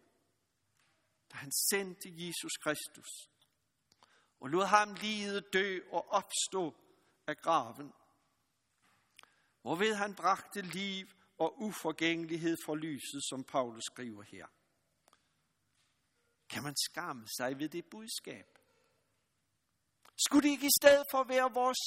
da 1.35 1.39
han 1.39 1.51
sendte 1.51 2.09
Jesus 2.09 2.57
Kristus 2.63 3.29
og 4.39 4.49
lod 4.49 4.65
ham 4.65 4.93
lide, 4.93 5.41
dø 5.41 5.79
og 5.91 6.09
opstå 6.09 6.75
af 7.27 7.37
graven, 7.37 7.93
hvorved 9.61 9.95
han 9.95 10.15
bragte 10.15 10.61
liv 10.61 11.07
og 11.37 11.61
uforgængelighed 11.61 12.57
for 12.65 12.75
lyset, 12.75 13.21
som 13.29 13.43
Paulus 13.43 13.83
skriver 13.83 14.23
her. 14.23 14.47
Kan 16.49 16.63
man 16.63 16.75
skamme 16.85 17.27
sig 17.37 17.59
ved 17.59 17.69
det 17.69 17.85
budskab? 17.85 18.59
Skulle 20.25 20.43
det 20.43 20.53
ikke 20.53 20.67
i 20.67 20.77
stedet 20.81 21.05
for 21.11 21.23
være 21.23 21.53
vores 21.53 21.81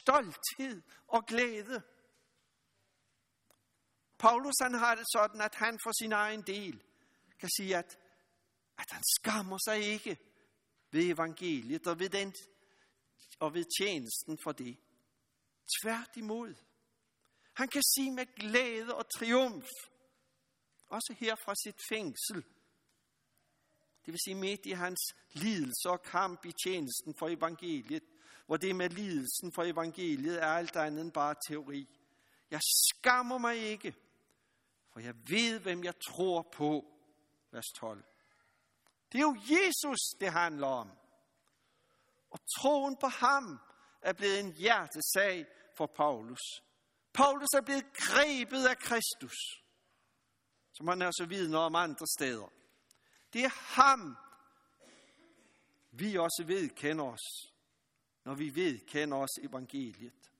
stolthed 0.00 0.82
og 1.06 1.26
glæde? 1.26 1.82
Paulus 4.18 4.54
han 4.62 4.74
har 4.74 4.94
det 4.94 5.04
sådan, 5.12 5.40
at 5.40 5.54
han 5.54 5.78
for 5.84 5.92
sin 6.02 6.12
egen 6.12 6.42
del 6.42 6.82
kan 7.38 7.48
sige, 7.56 7.76
at 7.76 7.98
at 8.84 8.90
han 8.90 9.02
skammer 9.18 9.58
sig 9.64 9.78
ikke 9.92 10.18
ved 10.90 11.04
evangeliet 11.04 11.86
og 11.86 11.98
ved, 11.98 12.08
den, 12.08 12.34
og 13.38 13.54
ved 13.54 13.64
tjenesten 13.78 14.38
for 14.44 14.52
det. 14.52 14.76
Tværtimod. 15.82 16.54
Han 17.54 17.68
kan 17.68 17.82
sige 17.82 18.12
med 18.12 18.26
glæde 18.36 18.94
og 18.94 19.06
triumf, 19.18 19.68
også 20.86 21.14
her 21.18 21.34
fra 21.44 21.54
sit 21.64 21.80
fængsel, 21.88 22.44
det 24.04 24.12
vil 24.12 24.20
sige 24.24 24.34
midt 24.34 24.66
i 24.66 24.70
hans 24.70 25.00
lidelse 25.32 25.90
og 25.90 26.02
kamp 26.02 26.44
i 26.44 26.52
tjenesten 26.64 27.14
for 27.18 27.28
evangeliet, 27.28 28.02
hvor 28.46 28.56
det 28.56 28.76
med 28.76 28.88
lidelsen 28.88 29.52
for 29.52 29.62
evangeliet 29.62 30.42
er 30.42 30.46
alt 30.46 30.76
andet 30.76 31.00
end 31.04 31.12
bare 31.12 31.34
teori. 31.48 31.88
Jeg 32.50 32.60
skammer 32.62 33.38
mig 33.38 33.56
ikke, 33.56 33.94
for 34.92 35.00
jeg 35.00 35.14
ved, 35.28 35.60
hvem 35.60 35.84
jeg 35.84 35.94
tror 36.00 36.42
på. 36.52 36.84
Vers 37.50 37.66
12. 37.74 38.04
Det 39.14 39.20
er 39.20 39.24
jo 39.24 39.36
Jesus, 39.50 40.00
det 40.20 40.32
handler 40.32 40.66
om. 40.66 40.90
Og 42.30 42.38
troen 42.58 42.96
på 42.96 43.06
ham 43.06 43.60
er 44.02 44.12
blevet 44.12 44.40
en 44.40 44.52
hjertesag 44.52 45.46
for 45.76 45.86
Paulus. 45.86 46.40
Paulus 47.12 47.48
er 47.56 47.60
blevet 47.60 47.92
grebet 47.92 48.66
af 48.66 48.78
Kristus, 48.78 49.36
som 50.72 50.88
han 50.88 51.02
er 51.02 51.10
så 51.10 51.26
vidner 51.28 51.58
om 51.58 51.74
andre 51.74 52.06
steder. 52.18 52.52
Det 53.32 53.44
er 53.44 53.74
ham, 53.74 54.16
vi 55.90 56.16
også 56.18 56.44
vedkender 56.46 57.04
os, 57.04 57.52
når 58.24 58.34
vi 58.34 58.54
vedkender 58.54 59.16
os 59.16 59.38
evangeliet. 59.42 60.32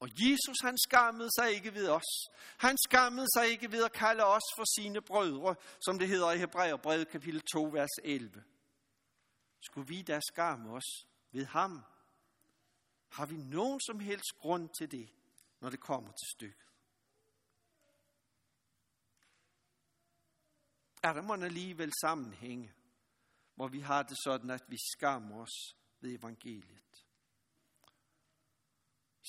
Og 0.00 0.08
Jesus 0.08 0.56
han 0.62 0.78
skammede 0.78 1.30
sig 1.38 1.52
ikke 1.52 1.74
ved 1.74 1.88
os. 1.88 2.28
Han 2.58 2.76
skammede 2.86 3.26
sig 3.36 3.48
ikke 3.48 3.72
ved 3.72 3.84
at 3.84 3.92
kalde 3.92 4.24
os 4.24 4.42
for 4.56 4.64
sine 4.76 5.00
brødre, 5.02 5.54
som 5.80 5.98
det 5.98 6.08
hedder 6.08 6.32
i 6.32 6.38
Hebræerbrevet 6.38 7.08
kapitel 7.08 7.42
2, 7.52 7.62
vers 7.62 7.98
11. 8.04 8.44
Skulle 9.60 9.88
vi 9.88 10.02
da 10.02 10.20
skamme 10.20 10.72
os 10.72 11.06
ved 11.32 11.44
ham? 11.44 11.84
Har 13.08 13.26
vi 13.26 13.36
nogen 13.36 13.80
som 13.80 14.00
helst 14.00 14.32
grund 14.38 14.68
til 14.78 14.90
det, 14.90 15.08
når 15.60 15.70
det 15.70 15.80
kommer 15.80 16.10
til 16.10 16.26
stykket? 16.36 16.66
Er 21.02 21.12
der 21.12 21.22
man 21.22 21.42
alligevel 21.42 21.92
sammenhænge, 22.00 22.72
hvor 23.54 23.68
vi 23.68 23.80
har 23.80 24.02
det 24.02 24.16
sådan, 24.24 24.50
at 24.50 24.64
vi 24.68 24.76
skammer 24.96 25.42
os 25.42 25.76
ved 26.00 26.18
evangeliet? 26.18 27.05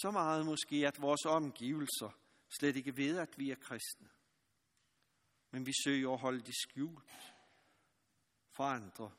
Så 0.02 0.12
meget 0.12 0.46
måske, 0.46 0.88
at 0.88 1.02
vores 1.02 1.26
omgivelser 1.26 2.10
slet 2.60 2.76
ikke 2.76 2.98
ved, 2.98 3.18
at 3.18 3.38
vi 3.38 3.52
er 3.52 3.56
kristne. 3.56 4.10
Men 5.52 5.66
vi 5.66 5.74
søger 5.84 6.12
at 6.12 6.20
holde 6.20 6.42
det 6.42 6.56
skjult 6.56 7.12
for 8.52 8.64
andre 8.64 9.12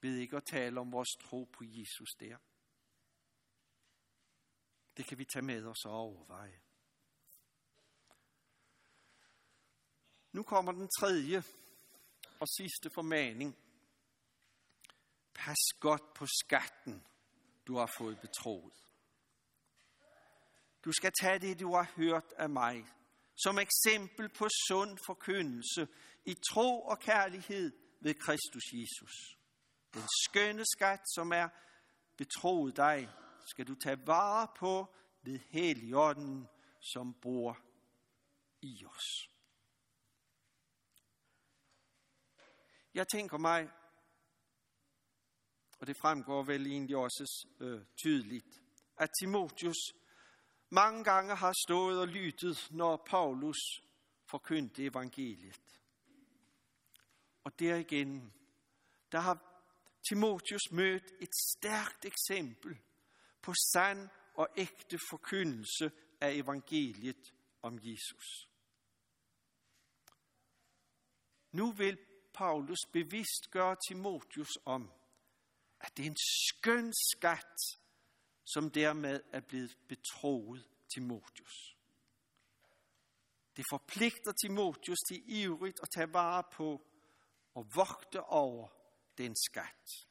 ved 0.00 0.16
ikke 0.16 0.36
at 0.36 0.44
tale 0.44 0.80
om 0.80 0.92
vores 0.92 1.08
tro 1.20 1.44
på 1.44 1.64
Jesus 1.64 2.08
der. 2.20 2.36
Det 4.96 5.06
kan 5.06 5.18
vi 5.18 5.24
tage 5.24 5.44
med 5.44 5.66
os 5.66 5.84
og 5.84 5.92
overveje. 5.92 6.60
Nu 10.32 10.42
kommer 10.42 10.72
den 10.72 10.88
tredje 11.00 11.42
og 12.40 12.48
sidste 12.48 12.90
formaning. 12.90 13.56
Pas 15.34 15.64
godt 15.80 16.14
på 16.14 16.26
skatten, 16.26 17.06
du 17.66 17.76
har 17.76 17.90
fået 17.98 18.20
betroet. 18.20 18.89
Du 20.84 20.92
skal 20.92 21.12
tage 21.20 21.38
det, 21.38 21.60
du 21.60 21.74
har 21.74 21.92
hørt 21.96 22.32
af 22.36 22.50
mig, 22.50 22.86
som 23.36 23.58
eksempel 23.58 24.28
på 24.28 24.48
sund 24.68 24.98
forkyndelse 25.06 25.88
i 26.24 26.34
tro 26.34 26.82
og 26.82 26.98
kærlighed 26.98 27.72
ved 28.00 28.14
Kristus 28.14 28.62
Jesus. 28.72 29.36
Den 29.94 30.02
skønne 30.24 30.64
skat, 30.64 31.00
som 31.14 31.32
er 31.32 31.48
betroet 32.16 32.76
dig, 32.76 33.08
skal 33.46 33.66
du 33.68 33.74
tage 33.74 34.06
vare 34.06 34.48
på 34.56 34.94
ved 35.22 35.38
Helligånden, 35.50 36.48
som 36.80 37.14
bor 37.22 37.58
i 38.62 38.84
os. 38.84 39.30
Jeg 42.94 43.08
tænker 43.08 43.38
mig, 43.38 43.70
og 45.80 45.86
det 45.86 45.96
fremgår 45.96 46.42
vel 46.42 46.66
egentlig 46.66 46.96
også 46.96 47.48
øh, 47.60 47.84
tydeligt, 47.96 48.62
at 48.96 49.10
Timotius 49.20 49.99
mange 50.70 51.04
gange 51.04 51.36
har 51.36 51.54
stået 51.66 52.00
og 52.00 52.08
lyttet, 52.08 52.68
når 52.70 52.96
Paulus 53.06 53.58
forkyndte 54.30 54.84
evangeliet. 54.84 55.80
Og 57.44 57.58
derigennem, 57.58 58.32
der 59.12 59.20
har 59.20 59.50
Timotius 60.08 60.70
mødt 60.70 61.12
et 61.20 61.34
stærkt 61.34 62.04
eksempel 62.04 62.78
på 63.42 63.54
sand 63.72 64.08
og 64.34 64.48
ægte 64.56 64.98
forkyndelse 65.10 65.92
af 66.20 66.32
evangeliet 66.32 67.34
om 67.62 67.78
Jesus. 67.82 68.48
Nu 71.52 71.72
vil 71.72 71.98
Paulus 72.34 72.78
bevidst 72.92 73.50
gøre 73.50 73.76
Timotius 73.88 74.58
om, 74.64 74.92
at 75.80 75.96
det 75.96 76.02
er 76.02 76.10
en 76.10 76.16
skøn 76.48 76.92
skat, 76.92 77.79
som 78.54 78.70
dermed 78.70 79.20
er 79.32 79.40
blevet 79.40 79.78
betroet 79.88 80.66
Timotius. 80.94 81.76
Det 83.56 83.64
forpligter 83.70 84.32
Timotius 84.32 84.98
til 85.08 85.22
ivrigt 85.26 85.80
at 85.82 85.88
tage 85.94 86.12
vare 86.12 86.44
på 86.52 86.86
og 87.54 87.66
vogte 87.74 88.22
over 88.22 88.68
den 89.18 89.36
skat. 89.36 90.08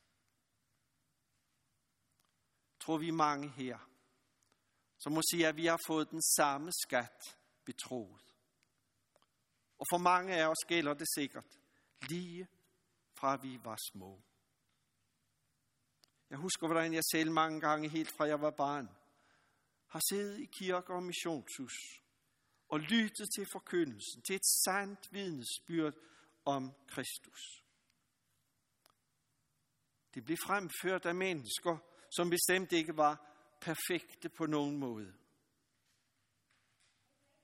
Tror 2.80 2.97
vi 2.97 3.12
mange 3.12 3.49
her, 3.49 3.78
som 4.99 5.13
må 5.13 5.21
sige, 5.32 5.47
at 5.47 5.58
vi 5.58 5.65
har 5.65 5.80
fået 5.88 6.12
den 6.12 6.21
samme 6.21 6.71
skat 6.71 7.38
betroet. 7.65 8.34
Og 9.78 9.86
for 9.91 9.97
mange 9.97 10.36
af 10.36 10.47
os 10.47 10.65
gælder 10.67 10.93
det 10.93 11.08
sikkert 11.15 11.60
lige 12.10 12.47
fra 13.19 13.36
vi 13.36 13.60
var 13.63 13.78
små. 13.91 14.21
Jeg 16.30 16.38
husker, 16.38 16.68
hvordan 16.68 16.94
jeg 16.94 17.04
selv 17.12 17.32
mange 17.32 17.62
gange, 17.62 17.89
helt 17.89 18.12
fra 18.18 18.26
jeg 18.26 18.42
var 18.42 18.52
barn, 18.52 18.89
har 19.88 20.02
siddet 20.10 20.39
i 20.39 20.46
kirker 20.46 20.94
og 20.94 21.04
missionshus 21.04 21.74
og 22.70 22.80
lyttet 22.80 23.28
til 23.36 23.48
forkyndelsen, 23.52 24.22
til 24.22 24.36
et 24.36 24.46
sandt 24.46 25.13
vidnesbyrd 25.13 25.94
om 26.46 26.74
Kristus. 26.88 27.63
Det 30.13 30.26
blev 30.26 30.38
fremført 30.46 31.06
af 31.06 31.15
mennesker, 31.15 31.78
som 32.15 32.30
bestemt 32.30 32.72
ikke 32.72 32.98
var 32.98 33.15
perfekte 33.62 34.30
på 34.30 34.46
nogen 34.46 34.78
måde. 34.78 35.13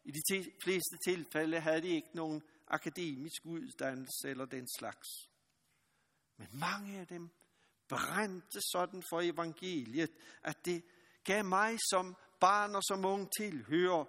I 0.04 0.12
de 0.12 0.52
fleste 0.63 0.98
tilfælde 1.08 1.60
havde 1.60 1.82
de 1.82 1.88
ikke 1.88 2.15
nogen 2.15 2.43
akademisk 2.67 3.45
uddannelse 3.45 4.30
eller 4.30 4.45
den 4.45 4.67
slags. 4.80 5.08
Men 6.38 6.48
mange 6.60 7.00
af 7.00 7.08
dem 7.08 7.30
brændte 7.88 8.62
sådan 8.62 9.04
for 9.10 9.21
evangeliet, 9.21 10.12
at 10.43 10.65
det 10.65 10.84
gav 11.24 11.45
mig 11.45 11.78
som 11.89 12.15
barn 12.39 12.76
og 12.76 12.84
som 12.84 13.06
ung 13.06 13.30
tilhører 13.39 14.06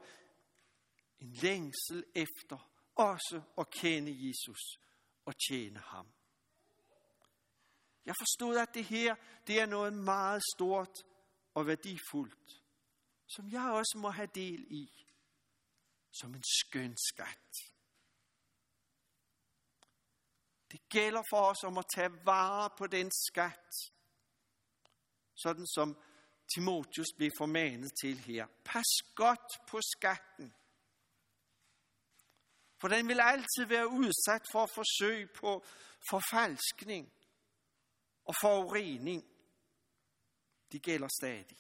en 1.21 1.33
længsel 1.33 2.05
efter 2.15 2.71
også 2.97 3.43
at 3.59 3.71
kende 3.71 4.29
Jesus 4.29 4.79
og 5.25 5.35
tjene 5.49 5.79
ham. 5.79 6.07
Jeg 8.07 8.15
forstod, 8.21 8.57
at 8.57 8.75
det 8.75 8.85
her 8.85 9.15
det 9.47 9.61
er 9.61 9.67
noget 9.67 9.93
meget 9.93 10.43
stort 10.57 10.95
og 11.55 11.67
værdifuldt, 11.67 12.63
som 13.29 13.51
jeg 13.51 13.71
også 13.71 13.99
må 13.99 14.11
have 14.11 14.29
del 14.35 14.67
i, 14.71 15.07
som 16.13 16.35
en 16.35 16.45
skøn 16.61 16.97
skat. 17.13 17.76
Det 20.77 20.89
gælder 20.89 21.23
for 21.31 21.41
os 21.41 21.65
om 21.65 21.79
at 21.79 21.85
tage 21.95 22.11
vare 22.25 22.71
på 22.79 22.87
den 22.87 23.11
skat, 23.27 23.75
sådan 25.35 25.67
som 25.67 25.97
Timotius 26.55 27.07
blev 27.17 27.31
formanet 27.39 27.91
til 28.01 28.19
her. 28.19 28.47
Pas 28.65 28.91
godt 29.15 29.69
på 29.69 29.81
skatten, 29.81 30.55
for 32.81 32.89
den 32.89 33.09
vil 33.09 33.21
altid 33.21 33.65
være 33.69 33.89
udsat 33.89 34.43
for 34.53 34.67
forsøg 34.75 35.31
på 35.31 35.65
forfalskning 36.11 37.13
og 38.25 38.35
forurening. 38.43 39.25
De 40.73 40.79
gælder 40.79 41.09
stadig. 41.21 41.59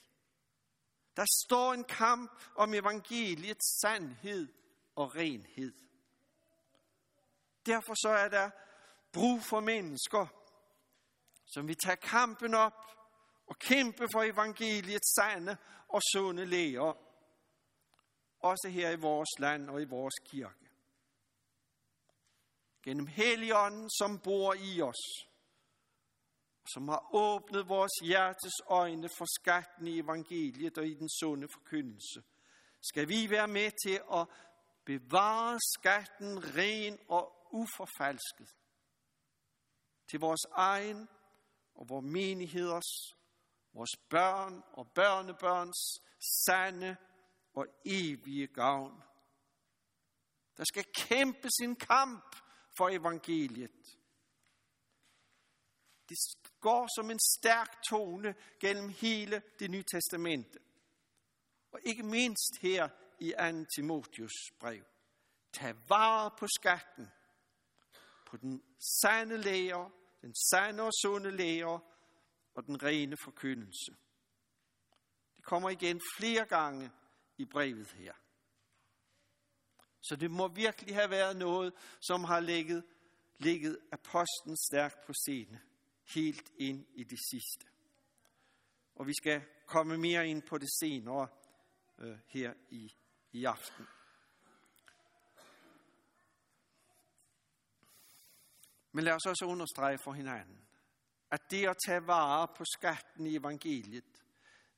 Der 1.16 1.26
står 1.46 1.72
en 1.72 1.84
kamp 1.84 2.42
om 2.56 2.74
evangeliets 2.74 3.80
sandhed 3.80 4.48
og 4.94 5.16
renhed. 5.16 5.72
Derfor 7.66 7.94
så 7.94 8.08
er 8.08 8.28
der 8.28 8.50
brug 9.16 9.42
for 9.42 9.60
mennesker, 9.60 10.26
som 11.46 11.68
vil 11.68 11.76
tage 11.76 11.96
kampen 11.96 12.54
op 12.54 12.80
og 13.46 13.58
kæmpe 13.58 14.08
for 14.12 14.22
evangeliets 14.22 15.14
sande 15.14 15.56
og 15.88 16.00
sunde 16.12 16.44
læger, 16.44 16.92
også 18.38 18.68
her 18.68 18.90
i 18.90 19.00
vores 19.00 19.28
land 19.38 19.70
og 19.70 19.82
i 19.82 19.84
vores 19.84 20.14
kirke. 20.24 20.66
Gennem 22.82 23.06
Helligånden, 23.06 23.90
som 23.90 24.18
bor 24.18 24.54
i 24.54 24.82
os, 24.82 25.02
som 26.74 26.88
har 26.88 27.14
åbnet 27.14 27.68
vores 27.68 27.92
hjertes 28.02 28.54
øjne 28.66 29.08
for 29.18 29.26
skatten 29.40 29.86
i 29.86 29.98
evangeliet 30.00 30.78
og 30.78 30.86
i 30.86 30.94
den 30.94 31.08
sunde 31.20 31.48
forkyndelse, 31.48 32.22
skal 32.82 33.08
vi 33.08 33.30
være 33.30 33.48
med 33.48 33.70
til 33.86 34.00
at 34.12 34.26
bevare 34.84 35.60
skatten 35.76 36.56
ren 36.56 36.98
og 37.08 37.32
uforfalsket 37.52 38.54
til 40.08 40.20
vores 40.20 40.46
egen 40.52 41.08
og 41.74 41.88
vores 41.88 42.04
menigheders, 42.04 43.16
vores 43.72 43.96
børn 44.10 44.62
og 44.72 44.92
børnebørns 44.94 46.02
sande 46.44 46.96
og 47.54 47.66
evige 47.84 48.46
gavn. 48.46 49.02
Der 50.56 50.64
skal 50.64 50.84
kæmpe 50.94 51.48
sin 51.50 51.76
kamp 51.76 52.36
for 52.76 52.88
evangeliet. 52.88 53.98
Det 56.08 56.18
går 56.60 56.88
som 56.96 57.10
en 57.10 57.18
stærk 57.38 57.82
tone 57.88 58.34
gennem 58.60 58.88
hele 58.88 59.42
det 59.58 59.70
nye 59.70 59.82
testamente. 59.82 60.58
Og 61.72 61.80
ikke 61.84 62.02
mindst 62.02 62.58
her 62.60 62.88
i 63.18 63.34
2. 63.38 63.64
Timotius 63.74 64.52
brev. 64.60 64.84
Tag 65.52 65.74
vare 65.88 66.30
på 66.38 66.46
skatten, 66.46 67.10
på 68.26 68.36
den 68.36 68.62
sande 69.00 69.36
lære, 69.36 69.90
den 70.22 70.34
sande 70.34 70.82
og 70.82 70.92
sunde 71.02 71.30
læger 71.30 71.78
og 72.54 72.66
den 72.66 72.82
rene 72.82 73.16
forkyndelse. 73.24 73.96
Det 75.36 75.44
kommer 75.44 75.70
igen 75.70 76.00
flere 76.18 76.44
gange 76.44 76.90
i 77.38 77.44
brevet 77.44 77.92
her. 77.92 78.12
Så 80.02 80.16
det 80.16 80.30
må 80.30 80.48
virkelig 80.48 80.94
have 80.94 81.10
været 81.10 81.36
noget, 81.36 81.72
som 82.00 82.24
har 82.24 82.40
ligget, 82.40 82.84
ligget 83.38 83.78
apostlen 83.92 84.56
stærkt 84.70 85.06
på 85.06 85.12
scene, 85.12 85.60
helt 86.14 86.52
ind 86.58 86.86
i 86.94 87.04
det 87.04 87.18
sidste. 87.30 87.66
Og 88.94 89.06
vi 89.06 89.12
skal 89.14 89.42
komme 89.66 89.98
mere 89.98 90.28
ind 90.28 90.42
på 90.42 90.58
det 90.58 90.68
senere 90.80 91.28
øh, 91.98 92.18
her 92.26 92.54
i, 92.70 92.94
i 93.32 93.44
aften. 93.44 93.86
Men 98.96 99.04
lad 99.04 99.12
os 99.12 99.26
også 99.26 99.44
understrege 99.44 99.98
for 99.98 100.12
hinanden, 100.12 100.68
at 101.30 101.50
det 101.50 101.68
at 101.68 101.76
tage 101.86 102.06
vare 102.06 102.48
på 102.56 102.64
skatten 102.64 103.26
i 103.26 103.36
evangeliet, 103.36 104.24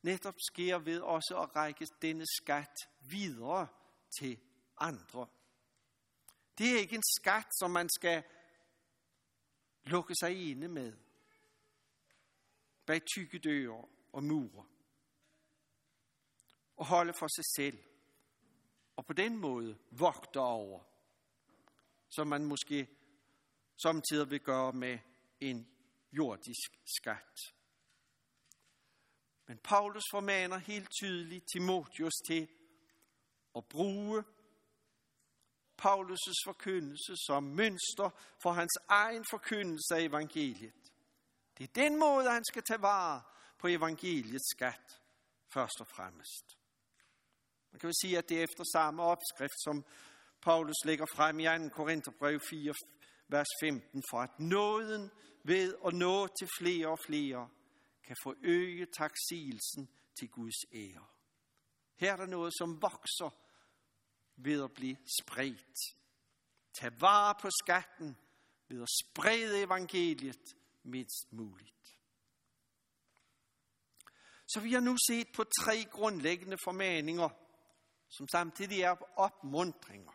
netop 0.02 0.34
sker 0.50 0.78
ved 0.78 1.00
også 1.00 1.38
at 1.42 1.56
række 1.56 1.86
denne 2.02 2.24
skat 2.26 2.74
videre 3.00 3.68
til 4.18 4.40
andre. 4.78 5.26
Det 6.58 6.74
er 6.74 6.78
ikke 6.78 6.96
en 6.96 7.02
skat, 7.20 7.46
som 7.58 7.70
man 7.70 7.88
skal 7.88 8.22
lukke 9.84 10.14
sig 10.14 10.50
inde 10.50 10.68
med 10.68 10.92
bag 12.86 13.02
tykke 13.14 13.38
døre 13.38 13.84
og 14.12 14.24
mure 14.24 14.66
og 16.76 16.86
holde 16.86 17.12
for 17.12 17.28
sig 17.28 17.44
selv 17.56 17.84
og 18.96 19.06
på 19.06 19.12
den 19.12 19.36
måde 19.36 19.78
vogte 19.90 20.40
over, 20.40 20.80
som 22.08 22.26
man 22.26 22.44
måske 22.44 22.97
samtidig 23.82 24.30
vil 24.30 24.40
gøre 24.40 24.72
med 24.72 24.98
en 25.40 25.68
jordisk 26.12 26.70
skat. 26.98 27.38
Men 29.46 29.58
Paulus 29.58 30.04
formaner 30.10 30.58
helt 30.58 30.90
tydeligt 31.00 31.44
Timotius 31.52 32.14
til 32.28 32.48
at 33.56 33.64
bruge 33.64 34.24
Paulus' 35.82 36.42
forkyndelse 36.44 37.14
som 37.26 37.42
mønster 37.42 38.10
for 38.42 38.52
hans 38.52 38.78
egen 38.88 39.24
forkyndelse 39.30 39.94
af 39.94 40.00
evangeliet. 40.00 40.92
Det 41.58 41.64
er 41.64 41.82
den 41.82 41.98
måde, 41.98 42.30
han 42.30 42.44
skal 42.44 42.62
tage 42.62 42.82
vare 42.82 43.22
på 43.58 43.66
evangeliets 43.66 44.50
skat, 44.56 45.00
først 45.54 45.80
og 45.80 45.86
fremmest. 45.96 46.56
Man 47.70 47.80
kan 47.80 47.88
jo 47.88 47.94
sige, 48.02 48.18
at 48.18 48.28
det 48.28 48.38
er 48.38 48.42
efter 48.42 48.64
samme 48.72 49.02
opskrift, 49.02 49.62
som 49.64 49.84
Paulus 50.40 50.84
lægger 50.84 51.06
frem 51.14 51.40
i 51.40 51.44
2. 51.44 51.68
Korintherbrev 51.74 52.40
4, 52.50 52.74
vers 53.28 53.46
15, 53.60 54.02
for 54.10 54.18
at 54.20 54.40
nåden 54.40 55.10
ved 55.44 55.76
at 55.86 55.94
nå 55.94 56.26
til 56.26 56.48
flere 56.58 56.88
og 56.88 56.98
flere 57.06 57.48
kan 58.04 58.16
forøge 58.22 58.86
taksigelsen 58.86 59.88
til 60.18 60.28
Guds 60.28 60.60
ære. 60.72 61.06
Her 61.96 62.12
er 62.12 62.16
der 62.16 62.26
noget, 62.26 62.52
som 62.58 62.82
vokser 62.82 63.30
ved 64.36 64.64
at 64.64 64.72
blive 64.72 64.96
spredt. 65.20 65.78
Tag 66.80 67.00
vare 67.00 67.34
på 67.40 67.48
skatten 67.62 68.16
ved 68.68 68.82
at 68.82 68.88
sprede 69.04 69.62
evangeliet 69.62 70.56
mindst 70.82 71.32
muligt. 71.32 71.74
Så 74.48 74.60
vi 74.60 74.72
har 74.72 74.80
nu 74.80 74.96
set 75.08 75.28
på 75.34 75.44
tre 75.44 75.84
grundlæggende 75.90 76.56
formaninger, 76.64 77.28
som 78.08 78.28
samtidig 78.28 78.80
er 78.80 79.18
opmundringer. 79.18 80.12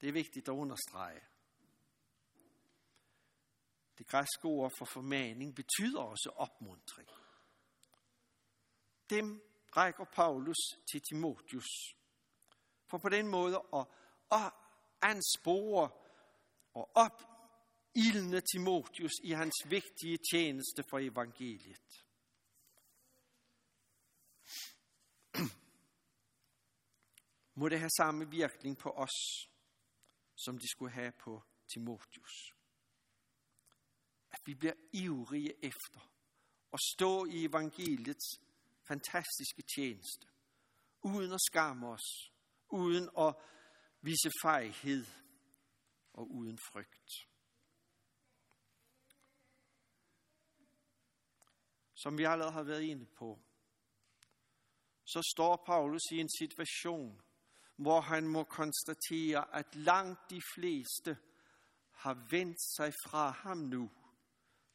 Det 0.00 0.08
er 0.08 0.12
vigtigt 0.12 0.48
at 0.48 0.52
understrege. 0.52 1.20
Det 3.98 4.06
græske 4.06 4.44
ord 4.44 4.72
for 4.78 4.84
formaning 4.84 5.54
betyder 5.54 6.00
også 6.00 6.32
opmundring. 6.36 7.08
Dem 9.10 9.42
rækker 9.76 10.04
Paulus 10.04 10.56
til 10.92 11.00
Timotius. 11.10 11.68
For 12.86 12.98
på 12.98 13.08
den 13.08 13.28
måde 13.28 13.62
at, 13.74 13.86
at 14.32 14.52
anspore 15.02 15.90
og 16.74 16.90
opildne 16.94 18.40
Timotius 18.40 19.12
i 19.24 19.30
hans 19.30 19.54
vigtige 19.66 20.18
tjeneste 20.32 20.84
for 20.90 20.98
evangeliet. 20.98 22.06
Må 27.58 27.68
det 27.68 27.78
have 27.78 27.90
samme 27.90 28.30
virkning 28.30 28.78
på 28.78 28.90
os, 28.90 29.48
som 30.36 30.58
de 30.58 30.68
skulle 30.68 30.92
have 30.92 31.12
på 31.12 31.42
Timotius 31.74 32.55
vi 34.46 34.54
bliver 34.54 34.74
ivrige 34.92 35.64
efter 35.64 36.00
at 36.72 36.80
stå 36.94 37.24
i 37.24 37.44
evangeliets 37.44 38.40
fantastiske 38.88 39.62
tjeneste, 39.76 40.26
uden 41.02 41.32
at 41.32 41.40
skamme 41.40 41.88
os, 41.88 42.32
uden 42.68 43.08
at 43.18 43.34
vise 44.00 44.30
fejhed 44.42 45.06
og 46.12 46.30
uden 46.30 46.58
frygt. 46.58 47.28
Som 51.94 52.18
vi 52.18 52.24
allerede 52.24 52.52
har 52.52 52.62
været 52.62 52.82
inde 52.82 53.06
på, 53.06 53.38
så 55.04 55.22
står 55.34 55.62
Paulus 55.66 56.02
i 56.12 56.20
en 56.20 56.30
situation, 56.38 57.22
hvor 57.76 58.00
han 58.00 58.28
må 58.28 58.44
konstatere, 58.44 59.54
at 59.54 59.74
langt 59.74 60.20
de 60.30 60.42
fleste 60.54 61.18
har 61.92 62.26
vendt 62.30 62.62
sig 62.76 62.92
fra 63.06 63.30
ham 63.30 63.58
nu 63.58 63.90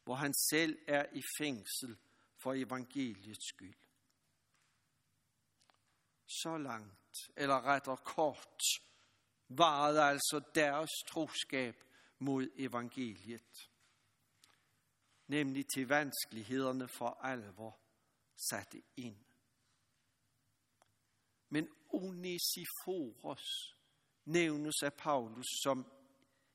hvor 0.04 0.14
han 0.14 0.34
selv 0.34 0.78
er 0.86 1.06
i 1.12 1.22
fængsel 1.38 1.96
for 2.42 2.52
evangeliets 2.54 3.48
skyld. 3.48 3.78
Så 6.26 6.58
langt, 6.58 7.16
eller 7.36 7.64
rettere 7.64 7.96
kort, 7.96 8.62
varede 9.48 10.02
altså 10.02 10.40
deres 10.54 10.90
troskab 11.08 11.84
mod 12.18 12.48
evangeliet. 12.56 13.70
Nemlig 15.26 15.64
til 15.74 15.88
vanskelighederne 15.88 16.88
for 16.88 17.10
alvor 17.22 17.80
satte 18.50 18.82
ind. 18.96 19.24
Men 21.48 21.68
Onesiforos 21.88 23.76
nævnes 24.24 24.82
af 24.82 24.94
Paulus 24.94 25.46
som 25.62 25.92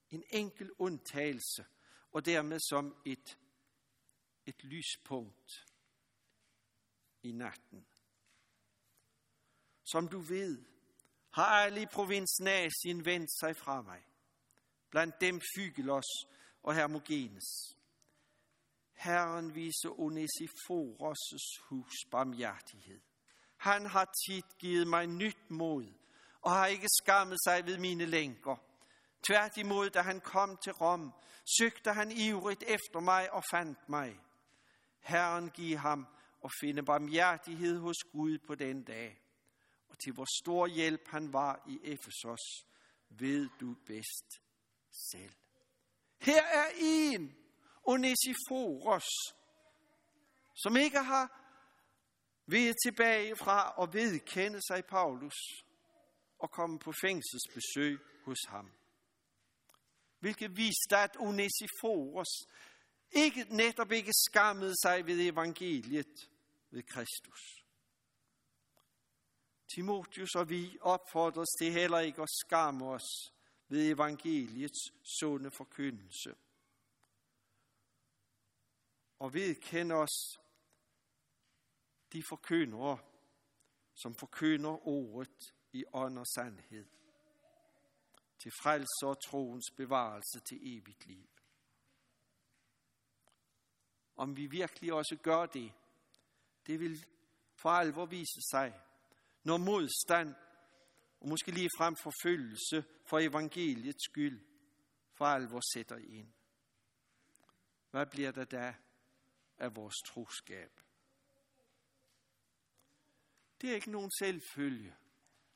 en 0.10 0.24
enkel 0.30 0.72
undtagelse– 0.78 1.66
og 2.12 2.26
dermed 2.26 2.60
som 2.60 2.95
et, 3.05 3.38
et 4.45 4.64
lyspunkt 4.64 5.66
i 7.24 7.32
natten. 7.32 7.86
Som 9.84 10.08
du 10.08 10.20
ved, 10.20 10.66
har 11.34 11.45
alle 11.45 11.82
i 11.82 11.86
provinsen 11.86 12.47
Asien 12.47 13.05
vendt 13.05 13.39
sig 13.39 13.55
fra 13.55 13.82
mig. 13.82 14.03
Blandt 14.89 15.22
dem 15.22 15.41
Fygelos 15.55 16.05
og 16.64 16.76
Hermogenes. 16.76 17.78
Herren 18.93 19.55
viser 19.55 19.89
Onesiforos' 19.89 21.68
hus 21.70 21.93
barmhjertighed. 22.12 23.01
Han 23.58 23.86
har 23.86 24.14
tit 24.28 24.58
givet 24.60 24.88
mig 24.88 25.08
nyt 25.08 25.49
mod, 25.49 25.93
og 26.41 26.51
har 26.51 26.68
ikke 26.68 26.88
skammet 27.01 27.38
sig 27.43 27.66
ved 27.66 27.78
mine 27.78 28.05
lænker. 28.05 28.66
Tværtimod, 29.24 29.89
da 29.89 30.01
han 30.01 30.22
kom 30.22 30.57
til 30.57 30.74
Rom, 30.74 31.13
søgte 31.59 31.93
han 31.93 32.11
ivrigt 32.11 32.63
efter 32.63 32.99
mig 32.99 33.34
og 33.34 33.43
fandt 33.51 33.89
mig. 33.89 34.20
Herren 34.99 35.49
giv 35.49 35.78
ham 35.78 36.07
og 36.41 36.51
finde 36.59 36.84
barmhjertighed 36.84 37.80
hos 37.80 37.97
Gud 38.11 38.38
på 38.47 38.55
den 38.55 38.84
dag. 38.84 39.22
Og 39.89 39.99
til 39.99 40.13
hvor 40.13 40.41
stor 40.41 40.68
hjælp 40.68 41.07
han 41.07 41.34
var 41.34 41.63
i 41.68 41.80
Efesos, 41.84 42.65
ved 43.09 43.49
du 43.59 43.76
bedst 43.86 44.41
selv. 45.11 45.34
Her 46.22 46.43
er 46.43 46.68
en, 46.78 47.36
Onesiforos, 47.84 49.07
som 50.55 50.78
ikke 50.78 50.99
har 50.99 51.43
ved 52.45 52.74
tilbage 52.86 53.36
fra 53.36 53.84
at 53.84 53.93
vedkende 53.93 54.61
sig 54.68 54.86
Paulus 54.86 55.36
og 56.39 56.51
komme 56.51 56.80
på 56.80 56.93
fængselsbesøg 57.01 57.99
hos 58.26 58.38
ham 58.47 58.76
hvilket 60.28 60.57
viste, 60.57 60.97
at 60.97 61.17
Onesiforos 61.19 62.32
ikke, 63.11 63.43
netop 63.49 63.91
ikke 63.91 64.13
skammede 64.13 64.73
sig 64.84 65.05
ved 65.05 65.28
evangeliet 65.28 66.30
ved 66.69 66.84
Kristus. 66.84 67.63
Timotius 69.75 70.36
og 70.36 70.49
vi 70.49 70.78
opfordres 70.82 71.47
til 71.59 71.71
heller 71.71 71.99
ikke 71.99 72.21
at 72.21 72.30
skamme 72.45 72.86
os 72.86 73.34
ved 73.67 73.91
evangeliets 73.91 74.80
sunde 75.19 75.51
forkyndelse. 75.51 76.36
Og 79.19 79.34
vedkende 79.34 79.95
os 79.95 80.39
de 82.13 82.23
forkyndere, 82.30 82.97
som 83.93 84.15
forkynder 84.15 84.88
ordet 84.88 85.53
i 85.73 85.84
ånd 85.93 86.19
og 86.19 86.28
sandhed 86.28 86.86
til 88.39 88.51
frelse 88.63 89.05
og 89.05 89.21
troens 89.21 89.71
bevarelse 89.77 90.39
til 90.49 90.77
evigt 90.77 91.05
liv. 91.05 91.29
Om 94.15 94.38
vi 94.38 94.45
virkelig 94.45 94.93
også 94.93 95.17
gør 95.23 95.45
det, 95.45 95.73
det 96.67 96.79
vil 96.79 97.05
for 97.55 97.69
alvor 97.69 98.05
vise 98.05 98.41
sig, 98.51 98.81
når 99.43 99.57
modstand 99.57 100.35
og 101.19 101.27
måske 101.29 101.51
lige 101.51 101.69
frem 101.77 101.95
forfølgelse 102.03 102.85
for 103.05 103.19
evangeliets 103.19 104.03
skyld 104.11 104.45
for 105.13 105.25
alvor 105.25 105.61
sætter 105.73 105.97
ind. 105.97 106.33
Hvad 107.91 108.05
bliver 108.05 108.31
der 108.31 108.45
da 108.45 108.75
af 109.57 109.75
vores 109.75 109.95
troskab? 110.07 110.71
Det 113.61 113.69
er 113.69 113.75
ikke 113.75 113.91
nogen 113.91 114.11
selvfølge, 114.19 114.95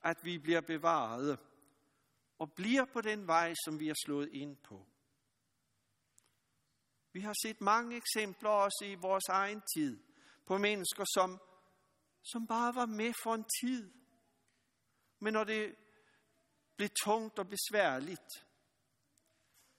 at 0.04 0.18
vi 0.24 0.38
bliver 0.38 0.62
bevaret 0.62 1.40
og 2.42 2.54
bliver 2.54 2.86
på 2.86 3.02
den 3.02 3.28
vej, 3.28 3.54
som 3.66 3.80
vi 3.80 3.88
har 3.88 3.96
slået 4.06 4.30
ind 4.34 4.58
på. 4.58 4.88
Vi 7.14 7.22
har 7.22 7.34
set 7.44 7.62
mange 7.62 7.98
eksempler 7.98 8.50
også 8.50 8.86
i 8.86 8.96
vores 8.96 9.24
egen 9.30 9.62
tid 9.76 10.04
på 10.46 10.58
mennesker, 10.58 11.06
som, 11.14 11.42
som 12.24 12.48
bare 12.48 12.76
var 12.76 12.86
med 12.86 13.14
for 13.24 13.34
en 13.34 13.46
tid. 13.62 13.92
Men 15.20 15.34
når 15.34 15.44
det 15.44 15.76
blev 16.78 16.90
tungt 17.04 17.40
og 17.40 17.48
besværligt, 17.48 18.32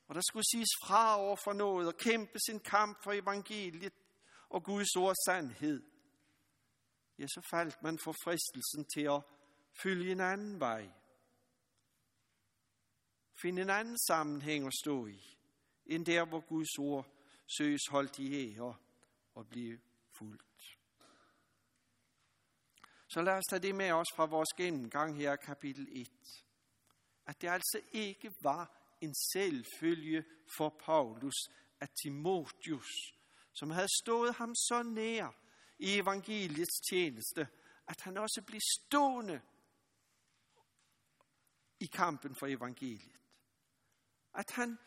og 0.08 0.14
der 0.14 0.22
skulle 0.30 0.44
siges 0.52 0.72
fra 0.84 1.18
over 1.20 1.36
for 1.44 1.52
noget 1.52 1.88
og 1.88 1.96
kæmpe 1.96 2.38
sin 2.46 2.60
kamp 2.60 2.98
for 3.04 3.12
evangeliet 3.12 3.94
og 4.48 4.64
Guds 4.64 4.96
ord 4.96 5.14
sandhed, 5.26 5.82
ja, 7.18 7.26
så 7.26 7.48
faldt 7.50 7.82
man 7.82 7.98
for 8.04 8.14
fristelsen 8.24 8.84
til 8.94 9.04
at 9.14 9.22
følge 9.82 10.12
en 10.12 10.20
anden 10.20 10.60
vej 10.60 11.01
finde 13.42 13.62
en 13.62 13.70
anden 13.70 13.98
sammenhæng 13.98 14.66
at 14.66 14.72
stå 14.82 15.06
i, 15.06 15.36
end 15.86 16.06
der, 16.06 16.24
hvor 16.24 16.40
Guds 16.40 16.78
ord 16.78 17.06
søges 17.58 17.86
holdt 17.90 18.18
i 18.18 18.34
ære 18.34 18.76
og 19.34 19.48
blive 19.48 19.80
fuldt. 20.10 20.78
Så 23.08 23.22
lad 23.22 23.32
os 23.32 23.44
tage 23.50 23.62
det 23.62 23.74
med 23.74 23.92
os 23.92 24.06
fra 24.16 24.24
vores 24.24 24.48
gennemgang 24.56 25.16
her, 25.16 25.36
kapitel 25.36 25.88
1. 25.90 26.08
At 27.26 27.42
det 27.42 27.48
altså 27.48 27.80
ikke 27.92 28.32
var 28.42 28.78
en 29.00 29.14
selvfølge 29.32 30.24
for 30.56 30.68
Paulus, 30.84 31.34
at 31.80 31.90
Timotius, 32.02 33.14
som 33.52 33.70
havde 33.70 33.88
stået 34.02 34.34
ham 34.34 34.54
så 34.54 34.82
nær 34.82 35.34
i 35.78 35.98
evangeliets 35.98 36.80
tjeneste, 36.90 37.48
at 37.86 38.00
han 38.00 38.16
også 38.16 38.42
blev 38.46 38.60
stående 38.78 39.40
i 41.80 41.86
kampen 41.86 42.34
for 42.34 42.46
evangeliet. 42.46 43.21
At 44.34 44.50
han 44.50 44.78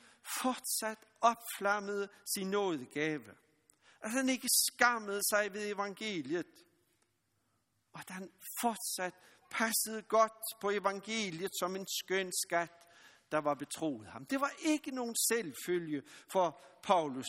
fortsat 0.42 0.98
opflammede 1.22 2.10
sin 2.36 2.50
nådegave. 2.50 3.36
At 4.02 4.12
han 4.12 4.30
ikke 4.30 4.50
skammede 4.68 5.22
sig 5.30 5.54
ved 5.54 5.72
evangeliet. 5.72 6.66
Og 7.94 8.00
at 8.00 8.10
han 8.10 8.32
fortsat 8.62 9.14
passede 9.52 10.02
godt 10.02 10.62
på 10.62 10.70
evangeliet 10.70 11.52
som 11.60 11.76
en 11.76 11.88
skøn 11.88 12.32
skat, 12.46 12.72
der 13.32 13.38
var 13.38 13.54
betroet 13.54 14.08
ham. 14.08 14.26
Det 14.26 14.42
var 14.42 14.52
ikke 14.60 14.92
nogen 14.92 15.16
selvfølge 15.30 16.04
for 16.32 16.62
Paulus, 16.84 17.28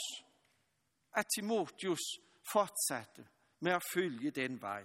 at 1.12 1.26
Timotius 1.36 2.00
fortsatte 2.52 3.28
med 3.60 3.72
at 3.72 3.82
følge 3.94 4.30
den 4.30 4.60
vej. 4.60 4.84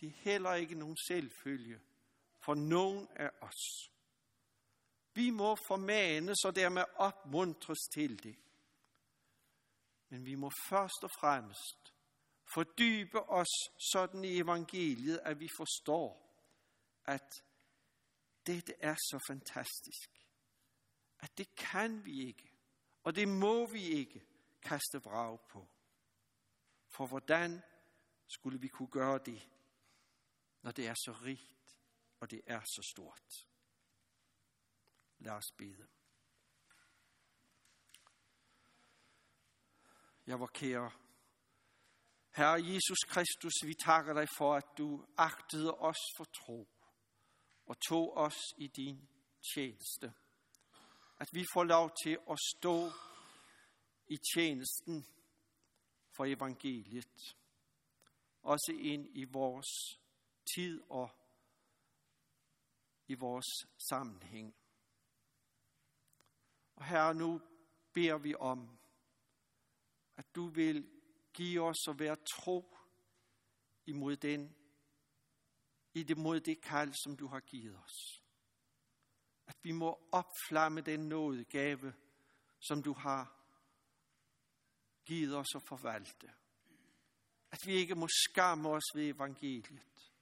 Det 0.00 0.08
er 0.08 0.12
heller 0.16 0.54
ikke 0.54 0.74
nogen 0.74 0.96
selvfølge 1.08 1.80
for 2.44 2.54
nogen 2.54 3.08
af 3.16 3.30
os. 3.40 3.90
Vi 5.20 5.30
må 5.30 5.56
formanes 5.66 6.44
og 6.44 6.56
dermed 6.56 6.84
opmuntres 6.94 7.78
til 7.92 8.22
det. 8.22 8.36
Men 10.08 10.24
vi 10.26 10.34
må 10.34 10.50
først 10.68 11.00
og 11.02 11.10
fremmest 11.20 11.94
fordybe 12.54 13.20
os 13.20 13.54
sådan 13.92 14.24
i 14.24 14.38
evangeliet, 14.40 15.18
at 15.24 15.40
vi 15.40 15.48
forstår, 15.56 16.10
at 17.04 17.44
dette 18.46 18.74
er 18.78 18.94
så 18.94 19.18
fantastisk, 19.26 20.10
at 21.18 21.38
det 21.38 21.54
kan 21.56 22.04
vi 22.04 22.26
ikke, 22.26 22.52
og 23.02 23.16
det 23.16 23.28
må 23.28 23.66
vi 23.66 23.82
ikke 23.82 24.22
kaste 24.62 25.02
vrag 25.02 25.38
på. 25.48 25.68
For 26.88 27.06
hvordan 27.06 27.62
skulle 28.26 28.60
vi 28.60 28.68
kunne 28.68 28.90
gøre 28.90 29.18
det, 29.18 29.48
når 30.62 30.70
det 30.70 30.86
er 30.86 30.94
så 30.94 31.12
rigt, 31.12 31.80
og 32.20 32.30
det 32.30 32.40
er 32.46 32.60
så 32.60 32.82
stort? 32.92 33.49
Lad 35.20 35.32
os 35.32 35.52
bede. 35.58 35.86
Jeg 40.26 40.40
var 40.40 40.46
kære 40.46 40.90
Herre 42.36 42.64
Jesus 42.64 42.98
Kristus, 43.08 43.52
vi 43.64 43.74
takker 43.74 44.12
dig 44.12 44.28
for, 44.38 44.54
at 44.54 44.64
du 44.78 45.06
agtede 45.16 45.74
os 45.74 45.96
for 46.16 46.24
tro 46.24 46.68
og 47.66 47.80
tog 47.88 48.16
os 48.16 48.38
i 48.58 48.66
din 48.66 49.08
tjeneste. 49.54 50.12
At 51.20 51.28
vi 51.32 51.44
får 51.54 51.64
lov 51.64 51.90
til 52.04 52.18
at 52.30 52.38
stå 52.56 52.90
i 54.08 54.18
tjenesten 54.34 55.06
for 56.16 56.24
evangeliet. 56.24 57.36
Også 58.42 58.72
ind 58.78 59.08
i 59.14 59.24
vores 59.24 59.98
tid 60.54 60.80
og 60.88 61.10
i 63.08 63.14
vores 63.14 63.66
sammenhæng. 63.90 64.59
Og 66.80 66.86
her 66.86 67.12
nu 67.12 67.40
beder 67.92 68.18
vi 68.18 68.34
om, 68.34 68.78
at 70.16 70.34
du 70.34 70.46
vil 70.46 70.90
give 71.32 71.62
os 71.62 71.88
at 71.88 71.98
være 71.98 72.16
tro 72.16 72.76
imod 73.86 74.16
den, 74.16 74.56
i 75.94 76.02
det 76.02 76.18
mod 76.18 76.40
det 76.40 76.62
kald, 76.62 76.92
som 77.04 77.16
du 77.16 77.26
har 77.26 77.40
givet 77.40 77.76
os. 77.84 78.22
At 79.46 79.56
vi 79.62 79.72
må 79.72 80.08
opflamme 80.12 80.80
den 80.80 81.08
nådegave, 81.08 81.94
som 82.60 82.82
du 82.82 82.92
har 82.92 83.36
givet 85.04 85.36
os 85.36 85.54
at 85.54 85.62
forvalte. 85.62 86.32
At 87.50 87.66
vi 87.66 87.72
ikke 87.72 87.94
må 87.94 88.08
skamme 88.08 88.68
os 88.68 88.94
ved 88.94 89.08
evangeliet, 89.08 90.12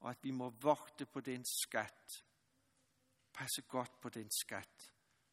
og 0.00 0.10
at 0.10 0.18
vi 0.22 0.30
må 0.30 0.50
vogte 0.50 1.06
på 1.06 1.20
den 1.20 1.44
skat, 1.44 2.24
passe 3.32 3.62
godt 3.68 4.00
på 4.00 4.08
den 4.08 4.30
skat, 4.30 4.91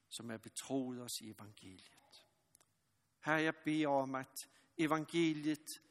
som 0.09 0.31
er 0.31 0.37
betroet 0.37 1.01
os 1.01 1.21
i 1.21 1.29
evangeliet. 1.29 2.25
Her 3.25 3.33
jeg 3.33 3.55
beder 3.65 3.87
om, 3.87 4.15
at 4.15 4.49
evangeliet, 4.77 5.81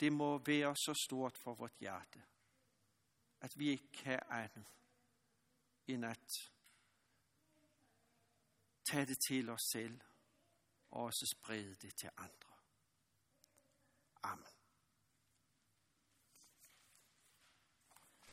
det 0.00 0.12
må 0.12 0.38
være 0.38 0.76
så 0.76 0.94
stort 1.06 1.38
for 1.38 1.54
vort 1.54 1.76
hjerte, 1.80 2.22
at 3.40 3.58
vi 3.58 3.68
ikke 3.68 3.92
kan 3.92 4.20
andet 4.30 4.66
end 5.86 6.04
at 6.04 6.32
tage 8.84 9.06
det 9.06 9.18
til 9.28 9.48
os 9.48 9.62
selv 9.72 10.00
og 10.90 11.02
også 11.04 11.34
sprede 11.36 11.74
det 11.74 11.96
til 11.96 12.10
andre. 12.16 12.52
Amen. 14.22 14.55